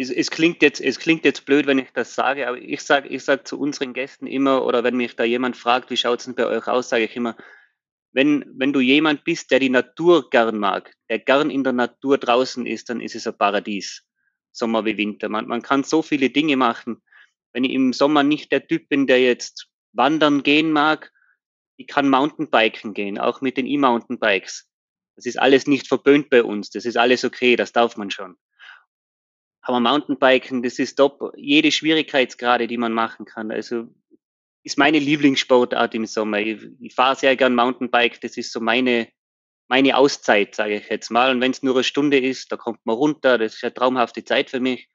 es, 0.00 0.10
es, 0.10 0.30
klingt 0.30 0.62
jetzt, 0.62 0.80
es 0.80 0.98
klingt 0.98 1.24
jetzt 1.24 1.44
blöd, 1.44 1.66
wenn 1.66 1.78
ich 1.78 1.90
das 1.92 2.14
sage, 2.14 2.48
aber 2.48 2.58
ich 2.58 2.80
sage 2.80 3.08
ich 3.08 3.24
sag 3.24 3.46
zu 3.46 3.58
unseren 3.58 3.92
Gästen 3.92 4.26
immer, 4.26 4.64
oder 4.64 4.84
wenn 4.84 4.96
mich 4.96 5.16
da 5.16 5.24
jemand 5.24 5.56
fragt, 5.56 5.90
wie 5.90 5.96
schaut 5.96 6.20
es 6.20 6.24
denn 6.24 6.34
bei 6.34 6.46
euch 6.46 6.66
aus, 6.68 6.88
sage 6.88 7.04
ich 7.04 7.16
immer, 7.16 7.36
wenn, 8.12 8.44
wenn 8.56 8.72
du 8.72 8.80
jemand 8.80 9.24
bist, 9.24 9.50
der 9.50 9.60
die 9.60 9.70
Natur 9.70 10.30
gern 10.30 10.58
mag, 10.58 10.94
der 11.08 11.18
gern 11.20 11.50
in 11.50 11.64
der 11.64 11.72
Natur 11.72 12.18
draußen 12.18 12.66
ist, 12.66 12.90
dann 12.90 13.00
ist 13.00 13.14
es 13.14 13.26
ein 13.26 13.36
Paradies, 13.36 14.04
Sommer 14.52 14.84
wie 14.84 14.96
Winter. 14.96 15.28
Man, 15.28 15.46
man 15.46 15.62
kann 15.62 15.84
so 15.84 16.02
viele 16.02 16.30
Dinge 16.30 16.56
machen. 16.56 17.02
Wenn 17.52 17.64
ich 17.64 17.72
im 17.72 17.92
Sommer 17.92 18.22
nicht 18.22 18.52
der 18.52 18.66
Typ 18.66 18.88
bin, 18.88 19.06
der 19.06 19.20
jetzt 19.20 19.68
wandern 19.92 20.42
gehen 20.42 20.72
mag, 20.72 21.12
ich 21.76 21.86
kann 21.86 22.10
Mountainbiken 22.10 22.94
gehen, 22.94 23.18
auch 23.18 23.40
mit 23.40 23.56
den 23.56 23.66
E-Mountainbikes. 23.66 24.68
Das 25.16 25.26
ist 25.26 25.38
alles 25.38 25.66
nicht 25.66 25.88
verböhnt 25.88 26.30
bei 26.30 26.42
uns, 26.42 26.70
das 26.70 26.84
ist 26.84 26.96
alles 26.96 27.24
okay, 27.24 27.56
das 27.56 27.72
darf 27.72 27.96
man 27.96 28.10
schon. 28.10 28.36
Aber 29.62 29.80
Mountainbiken, 29.80 30.62
das 30.62 30.78
ist 30.78 30.96
top. 30.96 31.32
Jede 31.36 31.70
Schwierigkeitsgrade, 31.70 32.66
die 32.66 32.78
man 32.78 32.92
machen 32.92 33.26
kann. 33.26 33.50
Also 33.50 33.88
ist 34.62 34.78
meine 34.78 34.98
Lieblingssportart 34.98 35.94
im 35.94 36.06
Sommer. 36.06 36.38
Ich, 36.38 36.60
ich 36.80 36.94
fahre 36.94 37.16
sehr 37.16 37.36
gern 37.36 37.54
Mountainbike. 37.54 38.20
Das 38.20 38.36
ist 38.36 38.52
so 38.52 38.60
meine, 38.60 39.08
meine 39.68 39.96
Auszeit, 39.96 40.54
sage 40.54 40.76
ich 40.76 40.88
jetzt 40.88 41.10
mal. 41.10 41.30
Und 41.30 41.40
wenn 41.40 41.52
es 41.52 41.62
nur 41.62 41.74
eine 41.74 41.84
Stunde 41.84 42.18
ist, 42.18 42.52
da 42.52 42.56
kommt 42.56 42.84
man 42.84 42.96
runter. 42.96 43.38
Das 43.38 43.54
ist 43.54 43.64
eine 43.64 43.74
traumhafte 43.74 44.24
Zeit 44.24 44.50
für 44.50 44.60
mich. 44.60 44.88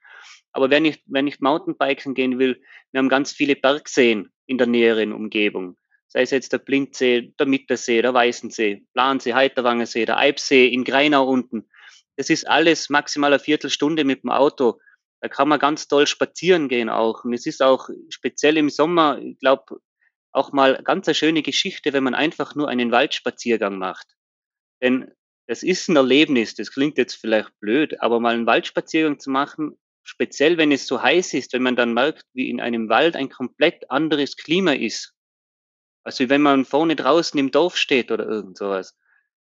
Aber 0.52 0.70
wenn 0.70 0.86
ich, 0.86 1.02
wenn 1.08 1.28
ich 1.28 1.40
Mountainbiken 1.40 2.14
gehen 2.14 2.40
will, 2.40 2.62
wir 2.92 3.00
haben 3.00 3.10
ganz 3.10 3.34
viele 3.34 3.56
Bergseen 3.56 4.32
in 4.46 4.58
der 4.58 4.68
näheren 4.68 5.12
Umgebung. 5.12 5.76
Sei 6.08 6.22
es 6.22 6.32
jetzt 6.32 6.54
der 6.54 6.60
Blindsee, 6.60 7.34
der 7.38 7.46
Mittersee, 7.46 8.02
der 8.02 8.14
Weißensee, 8.14 8.84
Plansee, 8.94 9.34
Heiterwangensee, 9.34 10.06
der 10.06 10.18
Eibsee, 10.18 10.68
in 10.68 10.86
Greinau 10.86 11.28
unten. 11.28 11.68
Das 12.16 12.30
ist 12.30 12.48
alles 12.48 12.90
maximal 12.90 13.34
eine 13.34 13.40
Viertelstunde 13.40 14.06
mit 14.06 14.24
dem 14.24 14.30
Auto. 14.30 14.80
Da 15.26 15.30
kann 15.30 15.50
man 15.50 15.58
ganz 15.58 15.88
toll 15.88 16.06
spazieren 16.06 16.70
gehen 16.70 16.88
auch. 16.88 17.24
Und 17.24 17.34
es 17.34 17.48
ist 17.48 17.64
auch 17.64 17.90
speziell 18.10 18.58
im 18.58 18.70
Sommer, 18.70 19.18
ich 19.18 19.40
glaube, 19.40 19.80
auch 20.32 20.52
mal 20.52 20.80
ganz 20.84 21.08
eine 21.08 21.16
schöne 21.16 21.42
Geschichte, 21.42 21.94
wenn 21.94 22.04
man 22.04 22.14
einfach 22.14 22.54
nur 22.54 22.70
einen 22.70 22.92
Waldspaziergang 22.92 23.80
macht. 23.80 24.06
Denn 24.84 25.12
das 25.48 25.64
ist 25.64 25.90
ein 25.90 25.96
Erlebnis, 25.96 26.54
das 26.54 26.72
klingt 26.72 27.00
jetzt 27.00 27.16
vielleicht 27.16 27.60
blöd, 27.60 28.00
aber 28.04 28.20
mal 28.20 28.36
einen 28.36 28.46
Waldspaziergang 28.46 29.20
zu 29.20 29.32
machen, 29.32 29.80
speziell 30.04 30.60
wenn 30.60 30.72
es 30.72 30.86
so 30.86 31.02
heiß 31.02 31.34
ist, 31.34 31.54
wenn 31.54 31.64
man 31.64 31.76
dann 31.76 31.96
merkt, 31.96 32.28
wie 32.34 32.48
in 32.48 32.62
einem 32.62 32.88
Wald 32.88 33.16
ein 33.16 33.30
komplett 33.30 33.90
anderes 33.90 34.38
Klima 34.38 34.74
ist. 34.74 35.16
Also 36.04 36.30
wenn 36.30 36.44
man 36.44 36.66
vorne 36.66 36.96
draußen 36.96 37.40
im 37.40 37.50
Dorf 37.50 37.78
steht 37.78 38.12
oder 38.12 38.28
irgend 38.28 38.60
sowas. 38.60 38.96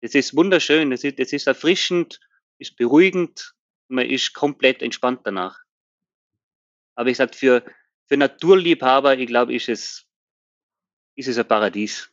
Das 0.03 0.15
ist 0.15 0.37
wunderschön, 0.37 0.93
das 0.93 1.03
ist, 1.03 1.19
das 1.19 1.33
ist 1.33 1.49
erfrischend 1.49 2.21
ist 2.59 2.77
beruhigend, 2.77 3.55
man 3.89 4.09
ist 4.09 4.35
komplett 4.35 4.81
entspannt 4.81 5.23
danach. 5.25 5.64
Aber 6.95 7.09
ich 7.09 7.17
sage, 7.17 7.35
für, 7.35 7.65
für 8.07 8.17
Naturliebhaber, 8.17 9.19
ich 9.19 9.27
glaube, 9.27 9.55
ist 9.55 9.69
es, 9.69 10.07
ist 11.17 11.29
es 11.29 11.39
ein 11.39 11.49
Paradies. 11.49 12.11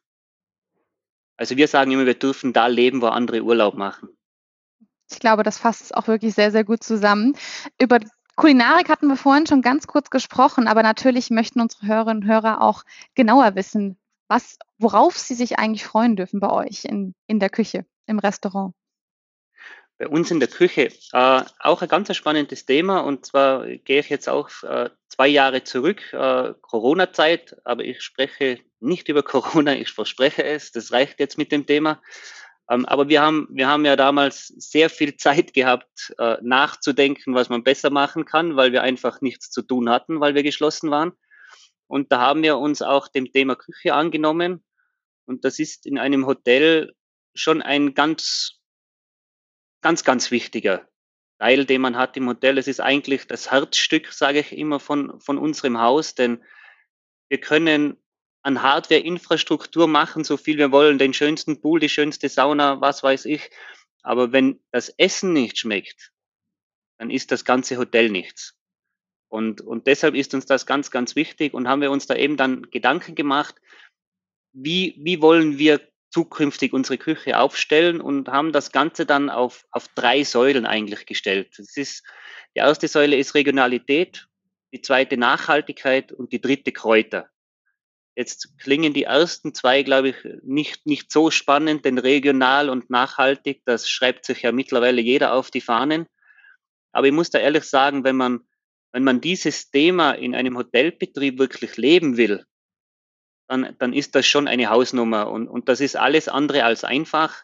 Also 1.37 1.57
wir 1.57 1.67
sagen 1.67 1.91
immer, 1.91 2.05
wir 2.05 2.17
dürfen 2.17 2.53
da 2.53 2.67
leben, 2.67 3.01
wo 3.01 3.07
andere 3.07 3.41
Urlaub 3.41 3.75
machen. 3.75 4.09
Ich 5.09 5.19
glaube, 5.19 5.43
das 5.43 5.57
fasst 5.57 5.81
es 5.81 5.91
auch 5.91 6.07
wirklich 6.07 6.33
sehr, 6.35 6.51
sehr 6.51 6.63
gut 6.63 6.83
zusammen. 6.83 7.35
Über 7.79 7.99
Kulinarik 8.35 8.89
hatten 8.89 9.07
wir 9.07 9.17
vorhin 9.17 9.45
schon 9.45 9.61
ganz 9.61 9.87
kurz 9.87 10.09
gesprochen, 10.09 10.67
aber 10.67 10.83
natürlich 10.83 11.29
möchten 11.29 11.59
unsere 11.59 11.87
Hörerinnen 11.87 12.23
und 12.23 12.29
Hörer 12.29 12.61
auch 12.61 12.83
genauer 13.15 13.55
wissen, 13.55 13.97
was, 14.27 14.57
worauf 14.77 15.17
sie 15.17 15.35
sich 15.35 15.59
eigentlich 15.59 15.83
freuen 15.83 16.15
dürfen 16.15 16.39
bei 16.39 16.49
euch 16.49 16.85
in, 16.85 17.13
in 17.27 17.39
der 17.39 17.49
Küche, 17.49 17.85
im 18.05 18.19
Restaurant 18.19 18.73
bei 20.01 20.07
uns 20.07 20.31
in 20.31 20.39
der 20.39 20.49
Küche 20.49 20.91
äh, 21.13 21.43
auch 21.59 21.83
ein 21.83 21.87
ganz 21.87 22.15
spannendes 22.15 22.65
Thema. 22.65 23.01
Und 23.01 23.27
zwar 23.27 23.67
gehe 23.67 23.99
ich 23.99 24.09
jetzt 24.09 24.27
auch 24.27 24.49
äh, 24.63 24.89
zwei 25.07 25.27
Jahre 25.27 25.63
zurück, 25.63 26.01
äh, 26.11 26.55
Corona-Zeit, 26.59 27.55
aber 27.65 27.83
ich 27.83 28.01
spreche 28.01 28.59
nicht 28.79 29.09
über 29.09 29.21
Corona, 29.33 29.75
ich 29.75 29.91
verspreche 29.91 30.43
es, 30.43 30.71
das 30.71 30.91
reicht 30.91 31.19
jetzt 31.19 31.37
mit 31.37 31.51
dem 31.51 31.67
Thema. 31.67 32.01
Ähm, 32.67 32.87
aber 32.87 33.09
wir 33.09 33.21
haben, 33.21 33.47
wir 33.51 33.67
haben 33.67 33.85
ja 33.85 33.95
damals 33.95 34.47
sehr 34.47 34.89
viel 34.89 35.17
Zeit 35.17 35.53
gehabt, 35.53 36.15
äh, 36.17 36.37
nachzudenken, 36.41 37.35
was 37.35 37.49
man 37.49 37.63
besser 37.63 37.91
machen 37.91 38.25
kann, 38.25 38.55
weil 38.55 38.71
wir 38.71 38.81
einfach 38.81 39.21
nichts 39.21 39.51
zu 39.51 39.61
tun 39.61 39.87
hatten, 39.87 40.19
weil 40.19 40.33
wir 40.33 40.41
geschlossen 40.41 40.89
waren. 40.89 41.11
Und 41.85 42.11
da 42.11 42.21
haben 42.21 42.41
wir 42.41 42.57
uns 42.57 42.81
auch 42.81 43.07
dem 43.07 43.31
Thema 43.31 43.55
Küche 43.55 43.93
angenommen. 43.93 44.63
Und 45.25 45.45
das 45.45 45.59
ist 45.59 45.85
in 45.85 45.99
einem 45.99 46.25
Hotel 46.25 46.95
schon 47.35 47.61
ein 47.61 47.93
ganz 47.93 48.60
ganz, 49.81 50.03
ganz 50.03 50.31
wichtiger 50.31 50.87
Teil, 51.39 51.65
den 51.65 51.81
man 51.81 51.97
hat 51.97 52.15
im 52.17 52.27
Hotel. 52.27 52.57
Es 52.57 52.67
ist 52.67 52.79
eigentlich 52.79 53.27
das 53.27 53.51
Herzstück, 53.51 54.13
sage 54.13 54.39
ich 54.39 54.51
immer, 54.51 54.79
von, 54.79 55.19
von 55.19 55.37
unserem 55.37 55.79
Haus, 55.79 56.15
denn 56.15 56.43
wir 57.29 57.39
können 57.39 57.97
an 58.43 58.61
Hardware-Infrastruktur 58.61 59.87
machen, 59.87 60.23
so 60.23 60.37
viel 60.37 60.57
wir 60.57 60.71
wollen, 60.71 60.97
den 60.97 61.13
schönsten 61.13 61.61
Pool, 61.61 61.79
die 61.79 61.89
schönste 61.89 62.29
Sauna, 62.29 62.81
was 62.81 63.03
weiß 63.03 63.25
ich. 63.25 63.49
Aber 64.03 64.31
wenn 64.31 64.59
das 64.71 64.89
Essen 64.89 65.33
nicht 65.33 65.59
schmeckt, 65.59 66.11
dann 66.97 67.09
ist 67.09 67.31
das 67.31 67.45
ganze 67.45 67.77
Hotel 67.77 68.09
nichts. 68.09 68.57
Und, 69.29 69.61
und 69.61 69.87
deshalb 69.87 70.15
ist 70.15 70.33
uns 70.33 70.45
das 70.45 70.65
ganz, 70.65 70.91
ganz 70.91 71.15
wichtig 71.15 71.53
und 71.53 71.67
haben 71.67 71.81
wir 71.81 71.91
uns 71.91 72.05
da 72.05 72.15
eben 72.15 72.35
dann 72.35 72.69
Gedanken 72.69 73.15
gemacht, 73.15 73.55
wie, 74.53 74.95
wie 74.99 75.21
wollen 75.21 75.57
wir 75.57 75.79
zukünftig 76.11 76.73
unsere 76.73 76.97
Küche 76.97 77.39
aufstellen 77.39 78.01
und 78.01 78.27
haben 78.27 78.51
das 78.51 78.71
Ganze 78.71 79.05
dann 79.05 79.29
auf, 79.29 79.65
auf 79.71 79.87
drei 79.95 80.23
Säulen 80.23 80.65
eigentlich 80.65 81.05
gestellt. 81.05 81.53
Das 81.57 81.77
ist, 81.77 82.03
die 82.55 82.59
erste 82.59 82.87
Säule 82.87 83.15
ist 83.15 83.33
Regionalität, 83.33 84.27
die 84.73 84.81
zweite 84.81 85.17
Nachhaltigkeit 85.17 86.11
und 86.11 86.33
die 86.33 86.41
dritte 86.41 86.71
Kräuter. 86.71 87.29
Jetzt 88.15 88.57
klingen 88.59 88.93
die 88.93 89.03
ersten 89.03 89.53
zwei, 89.53 89.83
glaube 89.83 90.09
ich, 90.09 90.15
nicht, 90.43 90.85
nicht 90.85 91.11
so 91.11 91.31
spannend, 91.31 91.85
denn 91.85 91.97
regional 91.97 92.69
und 92.69 92.89
nachhaltig, 92.89 93.61
das 93.65 93.89
schreibt 93.89 94.25
sich 94.25 94.41
ja 94.41 94.51
mittlerweile 94.51 95.01
jeder 95.01 95.33
auf 95.33 95.49
die 95.49 95.61
Fahnen. 95.61 96.07
Aber 96.91 97.07
ich 97.07 97.13
muss 97.13 97.29
da 97.29 97.39
ehrlich 97.39 97.63
sagen, 97.63 98.03
wenn 98.03 98.17
man, 98.17 98.41
wenn 98.91 99.05
man 99.05 99.21
dieses 99.21 99.71
Thema 99.71 100.11
in 100.11 100.35
einem 100.35 100.57
Hotelbetrieb 100.57 101.39
wirklich 101.39 101.77
leben 101.77 102.17
will, 102.17 102.45
dann, 103.51 103.75
dann 103.79 103.91
ist 103.91 104.15
das 104.15 104.25
schon 104.25 104.47
eine 104.47 104.69
Hausnummer. 104.69 105.29
Und, 105.29 105.47
und 105.49 105.67
das 105.67 105.81
ist 105.81 105.97
alles 105.97 106.29
andere 106.29 106.63
als 106.63 106.85
einfach. 106.85 107.43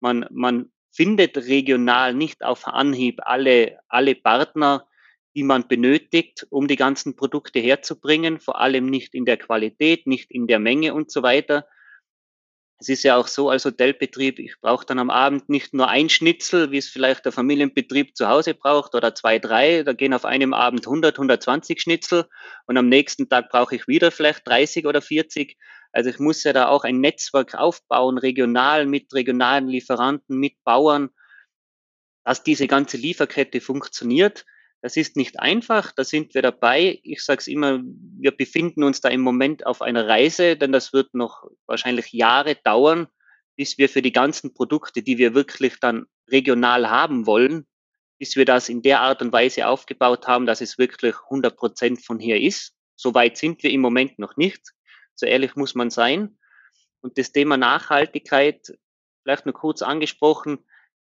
Man, 0.00 0.26
man 0.30 0.72
findet 0.90 1.36
regional 1.36 2.12
nicht 2.12 2.44
auf 2.44 2.66
Anhieb 2.66 3.20
alle, 3.24 3.78
alle 3.88 4.16
Partner, 4.16 4.88
die 5.36 5.44
man 5.44 5.68
benötigt, 5.68 6.46
um 6.50 6.66
die 6.66 6.76
ganzen 6.76 7.14
Produkte 7.14 7.60
herzubringen, 7.60 8.40
vor 8.40 8.60
allem 8.60 8.86
nicht 8.86 9.14
in 9.14 9.24
der 9.24 9.36
Qualität, 9.36 10.08
nicht 10.08 10.30
in 10.32 10.48
der 10.48 10.58
Menge 10.58 10.92
und 10.92 11.10
so 11.10 11.22
weiter. 11.22 11.66
Es 12.78 12.88
ist 12.88 13.04
ja 13.04 13.16
auch 13.16 13.28
so 13.28 13.50
als 13.50 13.64
Hotelbetrieb, 13.64 14.38
ich 14.40 14.60
brauche 14.60 14.84
dann 14.84 14.98
am 14.98 15.08
Abend 15.08 15.48
nicht 15.48 15.72
nur 15.74 15.88
ein 15.88 16.08
Schnitzel, 16.08 16.72
wie 16.72 16.78
es 16.78 16.88
vielleicht 16.88 17.24
der 17.24 17.32
Familienbetrieb 17.32 18.16
zu 18.16 18.28
Hause 18.28 18.54
braucht 18.54 18.94
oder 18.94 19.14
zwei, 19.14 19.38
drei. 19.38 19.84
Da 19.84 19.92
gehen 19.92 20.12
auf 20.12 20.24
einem 20.24 20.52
Abend 20.52 20.86
100, 20.86 21.16
120 21.16 21.80
Schnitzel 21.80 22.26
und 22.66 22.76
am 22.76 22.88
nächsten 22.88 23.28
Tag 23.28 23.48
brauche 23.50 23.76
ich 23.76 23.86
wieder 23.86 24.10
vielleicht 24.10 24.46
30 24.46 24.86
oder 24.86 25.00
40. 25.00 25.56
Also 25.92 26.10
ich 26.10 26.18
muss 26.18 26.42
ja 26.42 26.52
da 26.52 26.66
auch 26.66 26.82
ein 26.82 27.00
Netzwerk 27.00 27.54
aufbauen, 27.54 28.18
regional 28.18 28.86
mit 28.86 29.14
regionalen 29.14 29.68
Lieferanten, 29.68 30.36
mit 30.36 30.54
Bauern, 30.64 31.10
dass 32.24 32.42
diese 32.42 32.66
ganze 32.66 32.96
Lieferkette 32.96 33.60
funktioniert. 33.60 34.44
Das 34.84 34.98
ist 34.98 35.16
nicht 35.16 35.40
einfach, 35.40 35.92
da 35.92 36.04
sind 36.04 36.34
wir 36.34 36.42
dabei. 36.42 37.00
Ich 37.04 37.24
sage 37.24 37.38
es 37.38 37.46
immer, 37.46 37.80
wir 38.18 38.32
befinden 38.32 38.82
uns 38.82 39.00
da 39.00 39.08
im 39.08 39.22
Moment 39.22 39.64
auf 39.64 39.80
einer 39.80 40.06
Reise, 40.06 40.58
denn 40.58 40.72
das 40.72 40.92
wird 40.92 41.14
noch 41.14 41.48
wahrscheinlich 41.64 42.12
Jahre 42.12 42.54
dauern, 42.54 43.06
bis 43.56 43.78
wir 43.78 43.88
für 43.88 44.02
die 44.02 44.12
ganzen 44.12 44.52
Produkte, 44.52 45.00
die 45.00 45.16
wir 45.16 45.34
wirklich 45.34 45.80
dann 45.80 46.04
regional 46.30 46.90
haben 46.90 47.24
wollen, 47.24 47.66
bis 48.18 48.36
wir 48.36 48.44
das 48.44 48.68
in 48.68 48.82
der 48.82 49.00
Art 49.00 49.22
und 49.22 49.32
Weise 49.32 49.68
aufgebaut 49.68 50.26
haben, 50.26 50.44
dass 50.44 50.60
es 50.60 50.76
wirklich 50.76 51.14
100 51.30 51.56
Prozent 51.56 52.04
von 52.04 52.18
hier 52.18 52.38
ist. 52.38 52.74
So 52.94 53.14
weit 53.14 53.38
sind 53.38 53.62
wir 53.62 53.70
im 53.70 53.80
Moment 53.80 54.18
noch 54.18 54.36
nicht. 54.36 54.74
So 55.14 55.24
ehrlich 55.24 55.56
muss 55.56 55.74
man 55.74 55.88
sein. 55.88 56.36
Und 57.00 57.16
das 57.16 57.32
Thema 57.32 57.56
Nachhaltigkeit, 57.56 58.76
vielleicht 59.22 59.46
nur 59.46 59.54
kurz 59.54 59.80
angesprochen, 59.80 60.58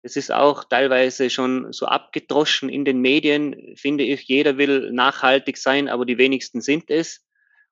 Es 0.04 0.16
ist 0.16 0.30
auch 0.30 0.64
teilweise 0.64 1.30
schon 1.30 1.72
so 1.72 1.86
abgedroschen 1.86 2.68
in 2.68 2.84
den 2.84 3.00
Medien, 3.00 3.74
finde 3.74 4.04
ich. 4.04 4.24
Jeder 4.24 4.58
will 4.58 4.92
nachhaltig 4.92 5.56
sein, 5.56 5.88
aber 5.88 6.04
die 6.04 6.18
wenigsten 6.18 6.60
sind 6.60 6.90
es. 6.90 7.24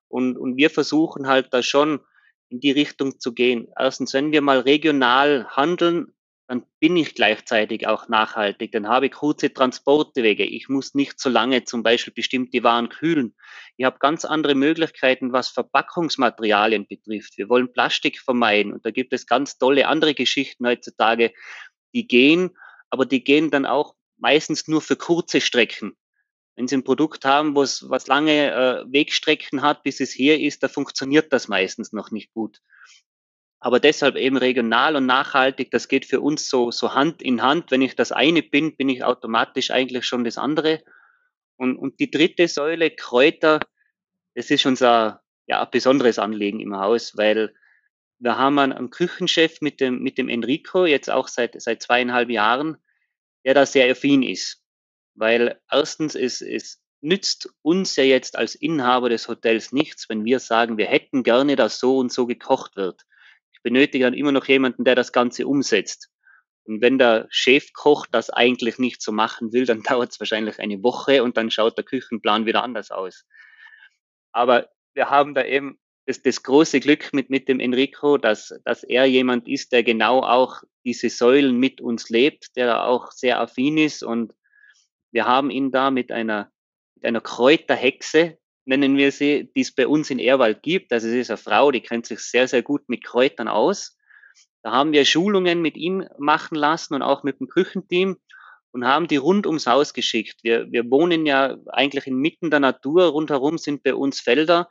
Und, 0.08 0.38
und 0.38 0.56
wir 0.56 0.70
versuchen 0.70 1.26
halt 1.26 1.52
da 1.52 1.62
schon 1.62 2.00
in 2.48 2.60
die 2.60 2.70
Richtung 2.70 3.20
zu 3.20 3.34
gehen. 3.34 3.68
Erstens, 3.78 4.14
wenn 4.14 4.32
wir 4.32 4.40
mal 4.40 4.60
regional 4.60 5.46
handeln, 5.50 6.14
dann 6.48 6.64
bin 6.80 6.96
ich 6.96 7.14
gleichzeitig 7.14 7.86
auch 7.86 8.08
nachhaltig. 8.08 8.72
Dann 8.72 8.88
habe 8.88 9.06
ich 9.06 9.12
kurze 9.12 9.52
Transportwege. 9.52 10.44
Ich 10.44 10.70
muss 10.70 10.94
nicht 10.94 11.20
so 11.20 11.28
lange 11.28 11.64
zum 11.64 11.82
Beispiel 11.82 12.14
bestimmte 12.14 12.62
Waren 12.62 12.88
kühlen. 12.88 13.34
Ich 13.76 13.84
habe 13.84 13.98
ganz 13.98 14.24
andere 14.24 14.54
Möglichkeiten, 14.54 15.32
was 15.34 15.48
Verpackungsmaterialien 15.48 16.86
betrifft. 16.86 17.36
Wir 17.36 17.50
wollen 17.50 17.72
Plastik 17.72 18.18
vermeiden 18.20 18.72
und 18.72 18.86
da 18.86 18.90
gibt 18.90 19.12
es 19.12 19.26
ganz 19.26 19.58
tolle 19.58 19.86
andere 19.86 20.14
Geschichten 20.14 20.66
heutzutage, 20.66 21.32
die 21.94 22.06
gehen, 22.06 22.56
aber 22.90 23.06
die 23.06 23.24
gehen 23.24 23.50
dann 23.50 23.66
auch 23.66 23.94
meistens 24.18 24.68
nur 24.68 24.80
für 24.80 24.96
kurze 24.96 25.40
Strecken. 25.40 25.96
Wenn 26.56 26.68
Sie 26.68 26.76
ein 26.76 26.84
Produkt 26.84 27.24
haben, 27.24 27.56
was, 27.56 27.88
was 27.88 28.06
lange 28.06 28.52
äh, 28.52 28.84
Wegstrecken 28.92 29.62
hat, 29.62 29.82
bis 29.82 30.00
es 30.00 30.12
hier 30.12 30.38
ist, 30.38 30.62
da 30.62 30.68
funktioniert 30.68 31.32
das 31.32 31.48
meistens 31.48 31.92
noch 31.92 32.10
nicht 32.10 32.32
gut. 32.34 32.60
Aber 33.58 33.80
deshalb 33.80 34.16
eben 34.16 34.36
regional 34.36 34.96
und 34.96 35.06
nachhaltig, 35.06 35.70
das 35.70 35.88
geht 35.88 36.04
für 36.04 36.20
uns 36.20 36.48
so, 36.48 36.70
so 36.70 36.94
Hand 36.94 37.22
in 37.22 37.42
Hand. 37.42 37.70
Wenn 37.70 37.80
ich 37.80 37.94
das 37.94 38.12
eine 38.12 38.42
bin, 38.42 38.76
bin 38.76 38.88
ich 38.88 39.04
automatisch 39.04 39.70
eigentlich 39.70 40.04
schon 40.04 40.24
das 40.24 40.36
andere. 40.36 40.82
Und, 41.56 41.76
und 41.76 42.00
die 42.00 42.10
dritte 42.10 42.48
Säule, 42.48 42.90
Kräuter, 42.90 43.60
das 44.34 44.50
ist 44.50 44.66
unser 44.66 45.22
ja, 45.46 45.64
besonderes 45.64 46.18
Anliegen 46.18 46.60
im 46.60 46.76
Haus, 46.76 47.16
weil 47.16 47.54
wir 48.22 48.38
haben 48.38 48.58
einen 48.60 48.90
Küchenchef 48.90 49.60
mit 49.60 49.80
dem, 49.80 49.98
mit 50.00 50.16
dem 50.16 50.28
Enrico, 50.28 50.86
jetzt 50.86 51.10
auch 51.10 51.26
seit, 51.26 51.60
seit 51.60 51.82
zweieinhalb 51.82 52.30
Jahren, 52.30 52.76
der 53.44 53.54
da 53.54 53.66
sehr 53.66 53.90
affin 53.90 54.22
ist. 54.22 54.62
Weil 55.14 55.60
erstens, 55.68 56.14
es, 56.14 56.40
es 56.40 56.80
nützt 57.00 57.52
uns 57.62 57.96
ja 57.96 58.04
jetzt 58.04 58.38
als 58.38 58.54
Inhaber 58.54 59.08
des 59.08 59.26
Hotels 59.26 59.72
nichts, 59.72 60.08
wenn 60.08 60.24
wir 60.24 60.38
sagen, 60.38 60.78
wir 60.78 60.86
hätten 60.86 61.24
gerne, 61.24 61.56
dass 61.56 61.80
so 61.80 61.98
und 61.98 62.12
so 62.12 62.26
gekocht 62.26 62.76
wird. 62.76 63.02
Ich 63.52 63.60
benötige 63.62 64.04
dann 64.04 64.14
immer 64.14 64.30
noch 64.30 64.46
jemanden, 64.46 64.84
der 64.84 64.94
das 64.94 65.12
Ganze 65.12 65.48
umsetzt. 65.48 66.08
Und 66.62 66.80
wenn 66.80 66.98
der 66.98 67.26
Chefkoch 67.28 68.06
das 68.06 68.30
eigentlich 68.30 68.78
nicht 68.78 69.02
so 69.02 69.10
machen 69.10 69.52
will, 69.52 69.66
dann 69.66 69.82
dauert 69.82 70.12
es 70.12 70.20
wahrscheinlich 70.20 70.60
eine 70.60 70.80
Woche 70.84 71.24
und 71.24 71.36
dann 71.36 71.50
schaut 71.50 71.76
der 71.76 71.84
Küchenplan 71.84 72.46
wieder 72.46 72.62
anders 72.62 72.92
aus. 72.92 73.26
Aber 74.30 74.68
wir 74.94 75.10
haben 75.10 75.34
da 75.34 75.44
eben 75.44 75.80
das, 76.06 76.22
das 76.22 76.42
große 76.42 76.80
Glück 76.80 77.12
mit, 77.12 77.30
mit 77.30 77.48
dem 77.48 77.60
Enrico, 77.60 78.18
dass, 78.18 78.54
dass 78.64 78.82
er 78.82 79.04
jemand 79.04 79.48
ist, 79.48 79.72
der 79.72 79.82
genau 79.82 80.20
auch 80.20 80.62
diese 80.84 81.10
Säulen 81.10 81.58
mit 81.58 81.80
uns 81.80 82.10
lebt, 82.10 82.56
der 82.56 82.84
auch 82.86 83.12
sehr 83.12 83.40
affin 83.40 83.78
ist. 83.78 84.02
Und 84.02 84.34
wir 85.12 85.26
haben 85.26 85.50
ihn 85.50 85.70
da 85.70 85.90
mit 85.90 86.10
einer, 86.10 86.50
mit 86.96 87.04
einer 87.04 87.20
Kräuterhexe, 87.20 88.38
nennen 88.64 88.96
wir 88.96 89.12
sie, 89.12 89.50
die 89.54 89.60
es 89.60 89.74
bei 89.74 89.86
uns 89.86 90.10
in 90.10 90.18
Erwald 90.18 90.62
gibt. 90.62 90.92
Also 90.92 91.08
es 91.08 91.14
ist 91.14 91.30
eine 91.30 91.36
Frau, 91.36 91.70
die 91.70 91.80
kennt 91.80 92.06
sich 92.06 92.20
sehr, 92.20 92.48
sehr 92.48 92.62
gut 92.62 92.88
mit 92.88 93.04
Kräutern 93.04 93.48
aus. 93.48 93.96
Da 94.62 94.72
haben 94.72 94.92
wir 94.92 95.04
Schulungen 95.04 95.60
mit 95.60 95.76
ihm 95.76 96.06
machen 96.18 96.54
lassen 96.54 96.94
und 96.94 97.02
auch 97.02 97.24
mit 97.24 97.40
dem 97.40 97.48
Küchenteam 97.48 98.18
und 98.70 98.86
haben 98.86 99.08
die 99.08 99.16
rund 99.16 99.46
ums 99.46 99.66
Haus 99.66 99.92
geschickt. 99.92 100.38
Wir, 100.42 100.70
wir 100.70 100.88
wohnen 100.90 101.26
ja 101.26 101.56
eigentlich 101.66 102.06
inmitten 102.06 102.50
der 102.50 102.60
Natur. 102.60 103.06
Rundherum 103.06 103.58
sind 103.58 103.82
bei 103.82 103.94
uns 103.94 104.20
Felder 104.20 104.68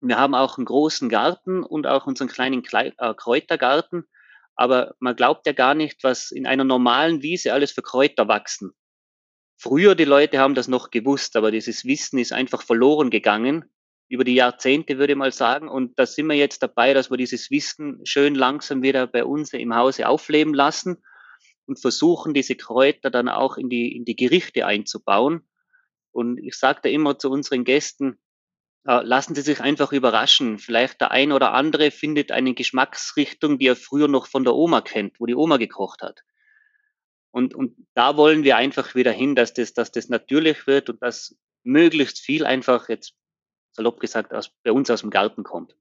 wir 0.00 0.18
haben 0.18 0.34
auch 0.34 0.58
einen 0.58 0.66
großen 0.66 1.08
Garten 1.08 1.62
und 1.62 1.86
auch 1.86 2.06
unseren 2.06 2.28
kleinen 2.28 2.62
äh, 2.64 3.14
Kräutergarten. 3.14 4.04
Aber 4.54 4.94
man 4.98 5.16
glaubt 5.16 5.46
ja 5.46 5.52
gar 5.52 5.74
nicht, 5.74 6.02
was 6.02 6.30
in 6.30 6.46
einer 6.46 6.64
normalen 6.64 7.22
Wiese 7.22 7.52
alles 7.52 7.72
für 7.72 7.82
Kräuter 7.82 8.28
wachsen. 8.28 8.72
Früher 9.58 9.94
die 9.94 10.04
Leute 10.04 10.38
haben 10.38 10.54
das 10.54 10.68
noch 10.68 10.90
gewusst, 10.90 11.36
aber 11.36 11.50
dieses 11.50 11.84
Wissen 11.84 12.18
ist 12.18 12.32
einfach 12.32 12.62
verloren 12.62 13.10
gegangen 13.10 13.64
über 14.08 14.24
die 14.24 14.34
Jahrzehnte, 14.34 14.98
würde 14.98 15.14
ich 15.14 15.18
mal 15.18 15.32
sagen. 15.32 15.68
Und 15.68 15.98
da 15.98 16.06
sind 16.06 16.26
wir 16.26 16.36
jetzt 16.36 16.62
dabei, 16.62 16.94
dass 16.94 17.10
wir 17.10 17.16
dieses 17.16 17.50
Wissen 17.50 18.00
schön 18.04 18.34
langsam 18.34 18.82
wieder 18.82 19.06
bei 19.06 19.24
uns 19.24 19.52
im 19.52 19.74
Hause 19.74 20.08
aufleben 20.08 20.54
lassen 20.54 21.02
und 21.66 21.80
versuchen, 21.80 22.34
diese 22.34 22.54
Kräuter 22.54 23.10
dann 23.10 23.28
auch 23.28 23.56
in 23.56 23.68
die, 23.68 23.96
in 23.96 24.04
die 24.04 24.16
Gerichte 24.16 24.66
einzubauen. 24.66 25.48
Und 26.12 26.38
ich 26.38 26.54
sage 26.54 26.80
da 26.84 26.88
immer 26.88 27.18
zu 27.18 27.30
unseren 27.30 27.64
Gästen, 27.64 28.18
lassen 28.86 29.34
Sie 29.34 29.42
sich 29.42 29.60
einfach 29.60 29.92
überraschen. 29.92 30.58
Vielleicht 30.58 31.00
der 31.00 31.10
ein 31.10 31.32
oder 31.32 31.52
andere 31.52 31.90
findet 31.90 32.30
eine 32.30 32.54
Geschmacksrichtung, 32.54 33.58
die 33.58 33.66
er 33.66 33.76
früher 33.76 34.08
noch 34.08 34.26
von 34.28 34.44
der 34.44 34.54
Oma 34.54 34.80
kennt, 34.80 35.18
wo 35.18 35.26
die 35.26 35.34
Oma 35.34 35.56
gekocht 35.56 36.02
hat. 36.02 36.22
Und, 37.32 37.54
und 37.54 37.76
da 37.94 38.16
wollen 38.16 38.44
wir 38.44 38.56
einfach 38.56 38.94
wieder 38.94 39.12
hin, 39.12 39.34
dass 39.34 39.52
das, 39.52 39.74
dass 39.74 39.92
das 39.92 40.08
natürlich 40.08 40.66
wird 40.66 40.88
und 40.88 41.02
dass 41.02 41.36
möglichst 41.64 42.20
viel 42.20 42.46
einfach 42.46 42.88
jetzt 42.88 43.14
salopp 43.72 44.00
gesagt 44.00 44.32
aus, 44.32 44.50
bei 44.62 44.72
uns 44.72 44.88
aus 44.90 45.00
dem 45.00 45.10
Garten 45.10 45.42
kommt. 45.42 45.76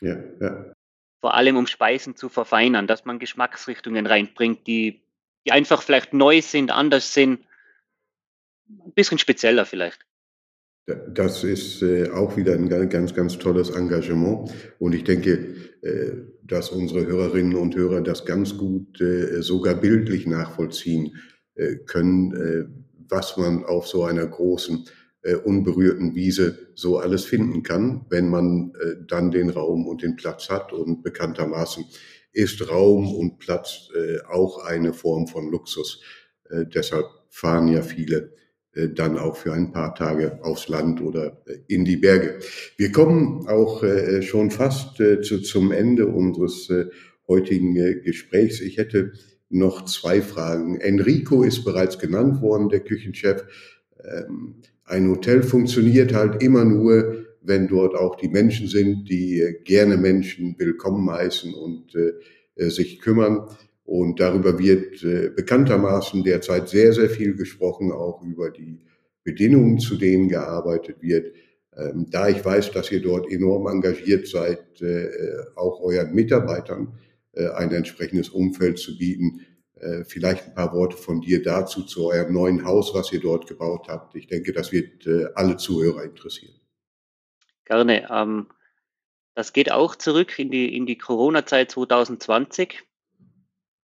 Ja, 0.00 0.16
ja. 0.40 0.74
Vor 1.20 1.34
allem 1.34 1.56
um 1.56 1.66
Speisen 1.66 2.16
zu 2.16 2.28
verfeinern, 2.28 2.86
dass 2.86 3.06
man 3.06 3.18
Geschmacksrichtungen 3.18 4.06
reinbringt, 4.06 4.66
die, 4.66 5.02
die 5.46 5.52
einfach 5.52 5.80
vielleicht 5.80 6.12
neu 6.12 6.42
sind, 6.42 6.70
anders 6.70 7.14
sind, 7.14 7.46
ein 8.68 8.92
bisschen 8.92 9.18
spezieller 9.18 9.64
vielleicht. 9.64 10.04
Das 10.86 11.44
ist 11.44 11.80
äh, 11.80 12.10
auch 12.10 12.36
wieder 12.36 12.52
ein 12.52 12.68
ganz, 12.68 13.14
ganz 13.14 13.38
tolles 13.38 13.70
Engagement. 13.70 14.50
Und 14.78 14.94
ich 14.94 15.04
denke, 15.04 15.54
äh, 15.80 16.12
dass 16.42 16.70
unsere 16.70 17.06
Hörerinnen 17.06 17.54
und 17.54 17.74
Hörer 17.74 18.02
das 18.02 18.26
ganz 18.26 18.58
gut 18.58 19.00
äh, 19.00 19.40
sogar 19.42 19.74
bildlich 19.74 20.26
nachvollziehen 20.26 21.16
können, 21.86 22.90
was 23.08 23.36
man 23.36 23.64
auf 23.64 23.86
so 23.86 24.02
einer 24.02 24.26
großen, 24.26 24.86
unberührten 25.44 26.16
Wiese 26.16 26.58
so 26.74 26.98
alles 26.98 27.24
finden 27.26 27.62
kann, 27.62 28.06
wenn 28.10 28.28
man 28.28 28.72
dann 29.06 29.30
den 29.30 29.50
Raum 29.50 29.86
und 29.86 30.02
den 30.02 30.16
Platz 30.16 30.50
hat. 30.50 30.72
Und 30.72 31.04
bekanntermaßen 31.04 31.84
ist 32.32 32.68
Raum 32.68 33.14
und 33.14 33.38
Platz 33.38 33.88
auch 34.28 34.64
eine 34.64 34.92
Form 34.92 35.28
von 35.28 35.48
Luxus. 35.48 36.02
Deshalb 36.50 37.06
fahren 37.30 37.68
ja 37.68 37.82
viele 37.82 38.32
dann 38.94 39.18
auch 39.18 39.36
für 39.36 39.52
ein 39.52 39.72
paar 39.72 39.94
Tage 39.94 40.38
aufs 40.42 40.68
Land 40.68 41.00
oder 41.00 41.42
äh, 41.46 41.58
in 41.68 41.84
die 41.84 41.96
Berge. 41.96 42.38
Wir 42.76 42.92
kommen 42.92 43.46
auch 43.46 43.82
äh, 43.82 44.22
schon 44.22 44.50
fast 44.50 44.96
zu, 44.96 45.42
zum 45.42 45.72
Ende 45.72 46.06
unseres 46.06 46.70
heutigen 47.28 47.74
Gesprächs. 48.02 48.60
Ich 48.60 48.76
hätte 48.76 49.12
noch 49.48 49.84
zwei 49.84 50.20
Fragen. 50.20 50.80
Enrico 50.80 51.42
ist 51.42 51.64
bereits 51.64 51.98
genannt 51.98 52.42
worden, 52.42 52.68
der 52.68 52.80
Küchenchef. 52.80 53.44
Ähm, 54.02 54.56
ein 54.84 55.08
Hotel 55.08 55.42
funktioniert 55.42 56.12
halt 56.12 56.42
immer 56.42 56.64
nur, 56.64 57.24
wenn 57.40 57.68
dort 57.68 57.94
auch 57.94 58.16
die 58.16 58.28
Menschen 58.28 58.68
sind, 58.68 59.08
die 59.08 59.56
gerne 59.64 59.96
Menschen 59.96 60.56
willkommen 60.58 61.10
heißen 61.10 61.54
und 61.54 61.96
sich 62.56 63.00
kümmern. 63.00 63.48
Und 63.84 64.18
darüber 64.18 64.58
wird 64.58 65.02
äh, 65.02 65.28
bekanntermaßen 65.28 66.24
derzeit 66.24 66.68
sehr, 66.68 66.92
sehr 66.92 67.10
viel 67.10 67.36
gesprochen, 67.36 67.92
auch 67.92 68.22
über 68.22 68.50
die 68.50 68.80
Bedingungen, 69.22 69.78
zu 69.78 69.96
denen 69.96 70.28
gearbeitet 70.28 71.02
wird. 71.02 71.34
Ähm, 71.76 72.06
da 72.10 72.28
ich 72.28 72.44
weiß, 72.44 72.72
dass 72.72 72.90
ihr 72.90 73.02
dort 73.02 73.30
enorm 73.30 73.66
engagiert 73.66 74.26
seid, 74.26 74.80
äh, 74.80 75.08
auch 75.56 75.80
euren 75.80 76.14
Mitarbeitern 76.14 76.98
äh, 77.32 77.48
ein 77.48 77.72
entsprechendes 77.72 78.30
Umfeld 78.30 78.78
zu 78.78 78.96
bieten, 78.96 79.40
äh, 79.80 80.04
vielleicht 80.04 80.46
ein 80.46 80.54
paar 80.54 80.72
Worte 80.72 80.96
von 80.96 81.20
dir 81.20 81.42
dazu, 81.42 81.82
zu 81.82 82.06
eurem 82.06 82.32
neuen 82.32 82.64
Haus, 82.64 82.94
was 82.94 83.12
ihr 83.12 83.20
dort 83.20 83.46
gebaut 83.46 83.88
habt. 83.88 84.14
Ich 84.14 84.28
denke, 84.28 84.52
das 84.52 84.72
wird 84.72 85.06
äh, 85.06 85.26
alle 85.34 85.56
Zuhörer 85.56 86.04
interessieren. 86.04 86.54
Gerne. 87.64 88.08
Ähm, 88.10 88.46
das 89.34 89.52
geht 89.52 89.72
auch 89.72 89.96
zurück 89.96 90.38
in 90.38 90.50
die, 90.50 90.76
in 90.76 90.86
die 90.86 90.96
Corona-Zeit 90.96 91.72
2020. 91.72 92.84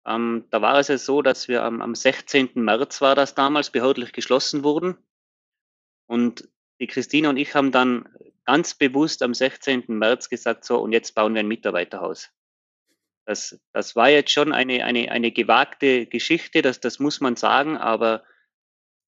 Ähm, 0.05 0.45
da 0.49 0.61
war 0.61 0.79
es 0.79 0.87
ja 0.87 0.97
so, 0.97 1.21
dass 1.21 1.47
wir 1.47 1.63
am, 1.63 1.81
am 1.81 1.95
16. 1.95 2.51
März 2.55 3.01
war 3.01 3.15
das 3.15 3.35
damals 3.35 3.69
behördlich 3.69 4.13
geschlossen 4.13 4.63
wurden. 4.63 4.97
Und 6.07 6.49
die 6.79 6.87
Christine 6.87 7.29
und 7.29 7.37
ich 7.37 7.53
haben 7.53 7.71
dann 7.71 8.09
ganz 8.45 8.73
bewusst 8.73 9.21
am 9.21 9.33
16. 9.33 9.85
März 9.87 10.29
gesagt, 10.29 10.65
so, 10.65 10.79
und 10.79 10.91
jetzt 10.91 11.13
bauen 11.13 11.33
wir 11.33 11.41
ein 11.41 11.47
Mitarbeiterhaus. 11.47 12.31
Das, 13.25 13.61
das 13.71 13.95
war 13.95 14.09
jetzt 14.09 14.31
schon 14.31 14.51
eine, 14.51 14.83
eine, 14.83 15.11
eine 15.11 15.31
gewagte 15.31 16.07
Geschichte, 16.07 16.61
das, 16.61 16.79
das 16.79 16.99
muss 16.99 17.21
man 17.21 17.35
sagen, 17.35 17.77
aber 17.77 18.23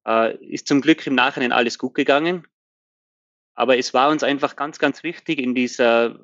äh, 0.05 0.37
ist 0.45 0.67
zum 0.67 0.81
Glück 0.81 1.05
im 1.07 1.15
Nachhinein 1.15 1.51
alles 1.51 1.79
gut 1.79 1.95
gegangen. 1.95 2.47
Aber 3.55 3.77
es 3.77 3.93
war 3.93 4.09
uns 4.09 4.23
einfach 4.23 4.55
ganz, 4.55 4.79
ganz 4.79 5.03
wichtig 5.03 5.39
in 5.39 5.55
dieser 5.55 6.19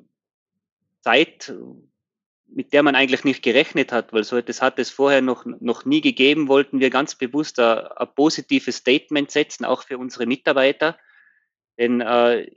Zeit, 1.02 1.52
mit 2.52 2.72
der 2.72 2.82
man 2.82 2.94
eigentlich 2.94 3.24
nicht 3.24 3.42
gerechnet 3.42 3.92
hat, 3.92 4.12
weil 4.12 4.24
so 4.24 4.36
etwas 4.36 4.60
hat 4.60 4.78
es 4.78 4.90
vorher 4.90 5.22
noch, 5.22 5.44
noch 5.44 5.84
nie 5.84 6.00
gegeben, 6.00 6.48
wollten 6.48 6.80
wir 6.80 6.90
ganz 6.90 7.14
bewusst 7.14 7.58
ein, 7.58 7.78
ein 7.78 8.14
positives 8.14 8.76
Statement 8.76 9.30
setzen, 9.30 9.64
auch 9.64 9.84
für 9.84 9.98
unsere 9.98 10.26
Mitarbeiter. 10.26 10.98
Denn 11.78 12.00
äh, 12.00 12.50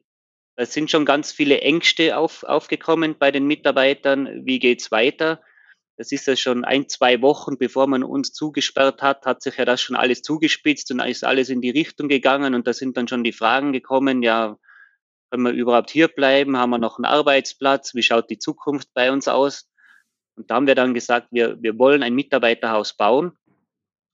da 0.55 0.65
sind 0.65 0.91
schon 0.91 1.05
ganz 1.05 1.31
viele 1.31 1.61
Ängste 1.61 2.17
auf, 2.17 2.43
aufgekommen 2.43 3.17
bei 3.17 3.31
den 3.31 3.45
Mitarbeitern. 3.45 4.45
Wie 4.45 4.59
geht's 4.59 4.91
weiter? 4.91 5.41
das 5.97 6.11
ist 6.11 6.25
ja 6.27 6.35
schon 6.35 6.65
ein, 6.65 6.89
zwei 6.89 7.21
Wochen, 7.21 7.57
bevor 7.57 7.87
man 7.87 8.03
uns 8.03 8.33
zugesperrt 8.33 9.01
hat, 9.01 9.25
hat 9.25 9.41
sich 9.43 9.57
ja 9.57 9.65
das 9.65 9.81
schon 9.81 9.95
alles 9.95 10.21
zugespitzt 10.21 10.91
und 10.91 10.99
ist 10.99 11.23
alles 11.23 11.49
in 11.49 11.61
die 11.61 11.69
Richtung 11.69 12.07
gegangen 12.07 12.55
und 12.55 12.67
da 12.67 12.73
sind 12.73 12.97
dann 12.97 13.07
schon 13.07 13.23
die 13.23 13.31
Fragen 13.31 13.73
gekommen, 13.73 14.23
ja, 14.23 14.57
können 15.29 15.43
wir 15.43 15.51
überhaupt 15.51 15.89
hier 15.89 16.07
bleiben? 16.07 16.57
Haben 16.57 16.71
wir 16.71 16.77
noch 16.77 16.97
einen 16.97 17.05
Arbeitsplatz? 17.05 17.95
Wie 17.95 18.03
schaut 18.03 18.29
die 18.29 18.37
Zukunft 18.37 18.89
bei 18.93 19.11
uns 19.11 19.27
aus? 19.27 19.69
Und 20.35 20.49
da 20.49 20.55
haben 20.55 20.67
wir 20.67 20.75
dann 20.75 20.93
gesagt, 20.93 21.27
wir, 21.31 21.61
wir 21.61 21.77
wollen 21.77 22.03
ein 22.03 22.15
Mitarbeiterhaus 22.15 22.95
bauen, 22.97 23.37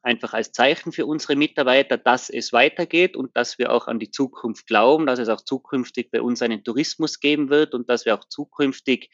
einfach 0.01 0.34
als 0.34 0.51
Zeichen 0.51 0.91
für 0.91 1.05
unsere 1.05 1.36
Mitarbeiter, 1.36 1.97
dass 1.97 2.29
es 2.29 2.53
weitergeht 2.53 3.15
und 3.15 3.36
dass 3.36 3.58
wir 3.58 3.71
auch 3.71 3.88
an 3.88 3.99
die 3.99 4.12
Zukunft 4.12 4.67
glauben, 4.67 5.05
dass 5.05 5.19
es 5.19 5.29
auch 5.29 5.41
zukünftig 5.41 6.12
bei 6.12 6.21
uns 6.21 6.41
einen 6.41 6.63
Tourismus 6.63 7.19
geben 7.19 7.49
wird 7.49 7.73
und 7.73 7.89
dass 7.89 8.05
wir 8.05 8.15
auch 8.15 8.25
zukünftig 8.25 9.10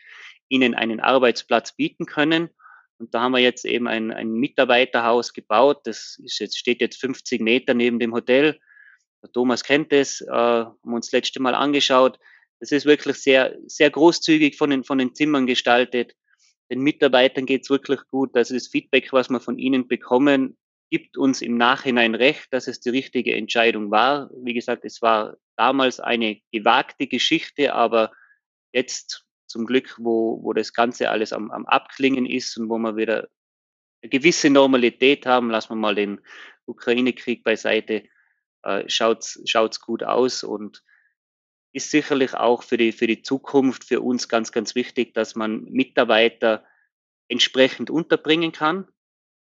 ihnen 0.48 0.76
einen 0.76 1.00
Arbeitsplatz 1.00 1.76
bieten 1.76 2.06
können. 2.06 2.50
Und 2.98 3.14
da 3.14 3.22
haben 3.22 3.34
wir 3.34 3.40
jetzt 3.40 3.66
eben 3.66 3.88
ein, 3.88 4.12
ein 4.12 4.32
Mitarbeiterhaus 4.34 5.34
gebaut. 5.34 5.82
Das 5.86 6.20
ist 6.24 6.40
jetzt, 6.40 6.58
steht 6.58 6.82
jetzt 6.82 7.00
50 7.00 7.42
Meter 7.42 7.74
neben 7.74 8.00
dem 8.00 8.14
Hotel. 8.14 8.60
Der 9.22 9.32
Thomas 9.32 9.64
kennt 9.64 9.92
es, 9.92 10.22
äh, 10.22 10.32
haben 10.32 10.94
uns 10.94 11.08
das 11.08 11.14
letzte 11.14 11.42
Mal 11.42 11.56
angeschaut. 11.56 12.20
Das 12.60 12.72
ist 12.72 12.86
wirklich 12.86 13.18
sehr, 13.18 13.58
sehr 13.66 13.90
großzügig 13.90 14.56
von 14.56 14.70
den, 14.70 14.84
von 14.84 14.98
den 14.98 15.14
Zimmern 15.14 15.46
gestaltet. 15.46 16.16
Den 16.72 16.82
Mitarbeitern 16.82 17.46
geht's 17.46 17.70
wirklich 17.70 18.02
gut. 18.08 18.36
Also 18.36 18.54
das 18.54 18.68
Feedback, 18.68 19.14
was 19.14 19.30
wir 19.30 19.40
von 19.40 19.58
ihnen 19.58 19.88
bekommen, 19.88 20.58
gibt 20.90 21.18
uns 21.18 21.42
im 21.42 21.58
Nachhinein 21.58 22.16
recht, 22.16 22.48
dass 22.52 22.68
es 22.68 22.80
die 22.80 22.90
richtige 22.90 23.36
Entscheidung 23.36 23.92
war. 23.92 24.30
Wie 24.44 24.54
gesagt, 24.54 24.86
es 24.86 25.02
war 25.02 25.36
damals 25.56 26.00
eine 26.00 26.40
gewagte 26.52 27.08
Geschichte, 27.08 27.74
aber 27.74 28.12
jetzt 28.72 29.26
zum 29.48 29.66
Glück, 29.66 29.96
wo, 29.98 30.44
wo 30.44 30.54
das 30.54 30.74
Ganze 30.74 31.10
alles 31.10 31.34
am, 31.34 31.52
am 31.52 31.66
Abklingen 31.66 32.26
ist 32.26 32.58
und 32.58 32.70
wo 32.70 32.78
wir 32.78 32.96
wieder 32.96 33.28
eine 34.02 34.10
gewisse 34.10 34.50
Normalität 34.50 35.26
haben, 35.26 35.50
lassen 35.50 35.70
wir 35.70 35.76
mal 35.76 35.96
den 35.96 36.22
Ukraine-Krieg 36.66 37.44
beiseite, 37.44 38.04
äh, 38.64 38.84
schaut's 38.88 39.42
schaut's 39.46 39.80
gut 39.80 40.04
aus 40.04 40.44
und 40.44 40.84
ist 41.76 41.92
sicherlich 41.92 42.34
auch 42.34 42.64
für 42.64 42.78
die, 42.78 42.94
für 42.94 43.06
die 43.06 43.22
Zukunft 43.22 43.84
für 43.84 44.00
uns 44.00 44.30
ganz, 44.30 44.54
ganz 44.54 44.76
wichtig, 44.76 45.14
dass 45.14 45.36
man 45.36 45.66
Mitarbeiter 45.66 46.64
entsprechend 47.28 47.90
unterbringen 47.90 48.54
kann. 48.54 48.88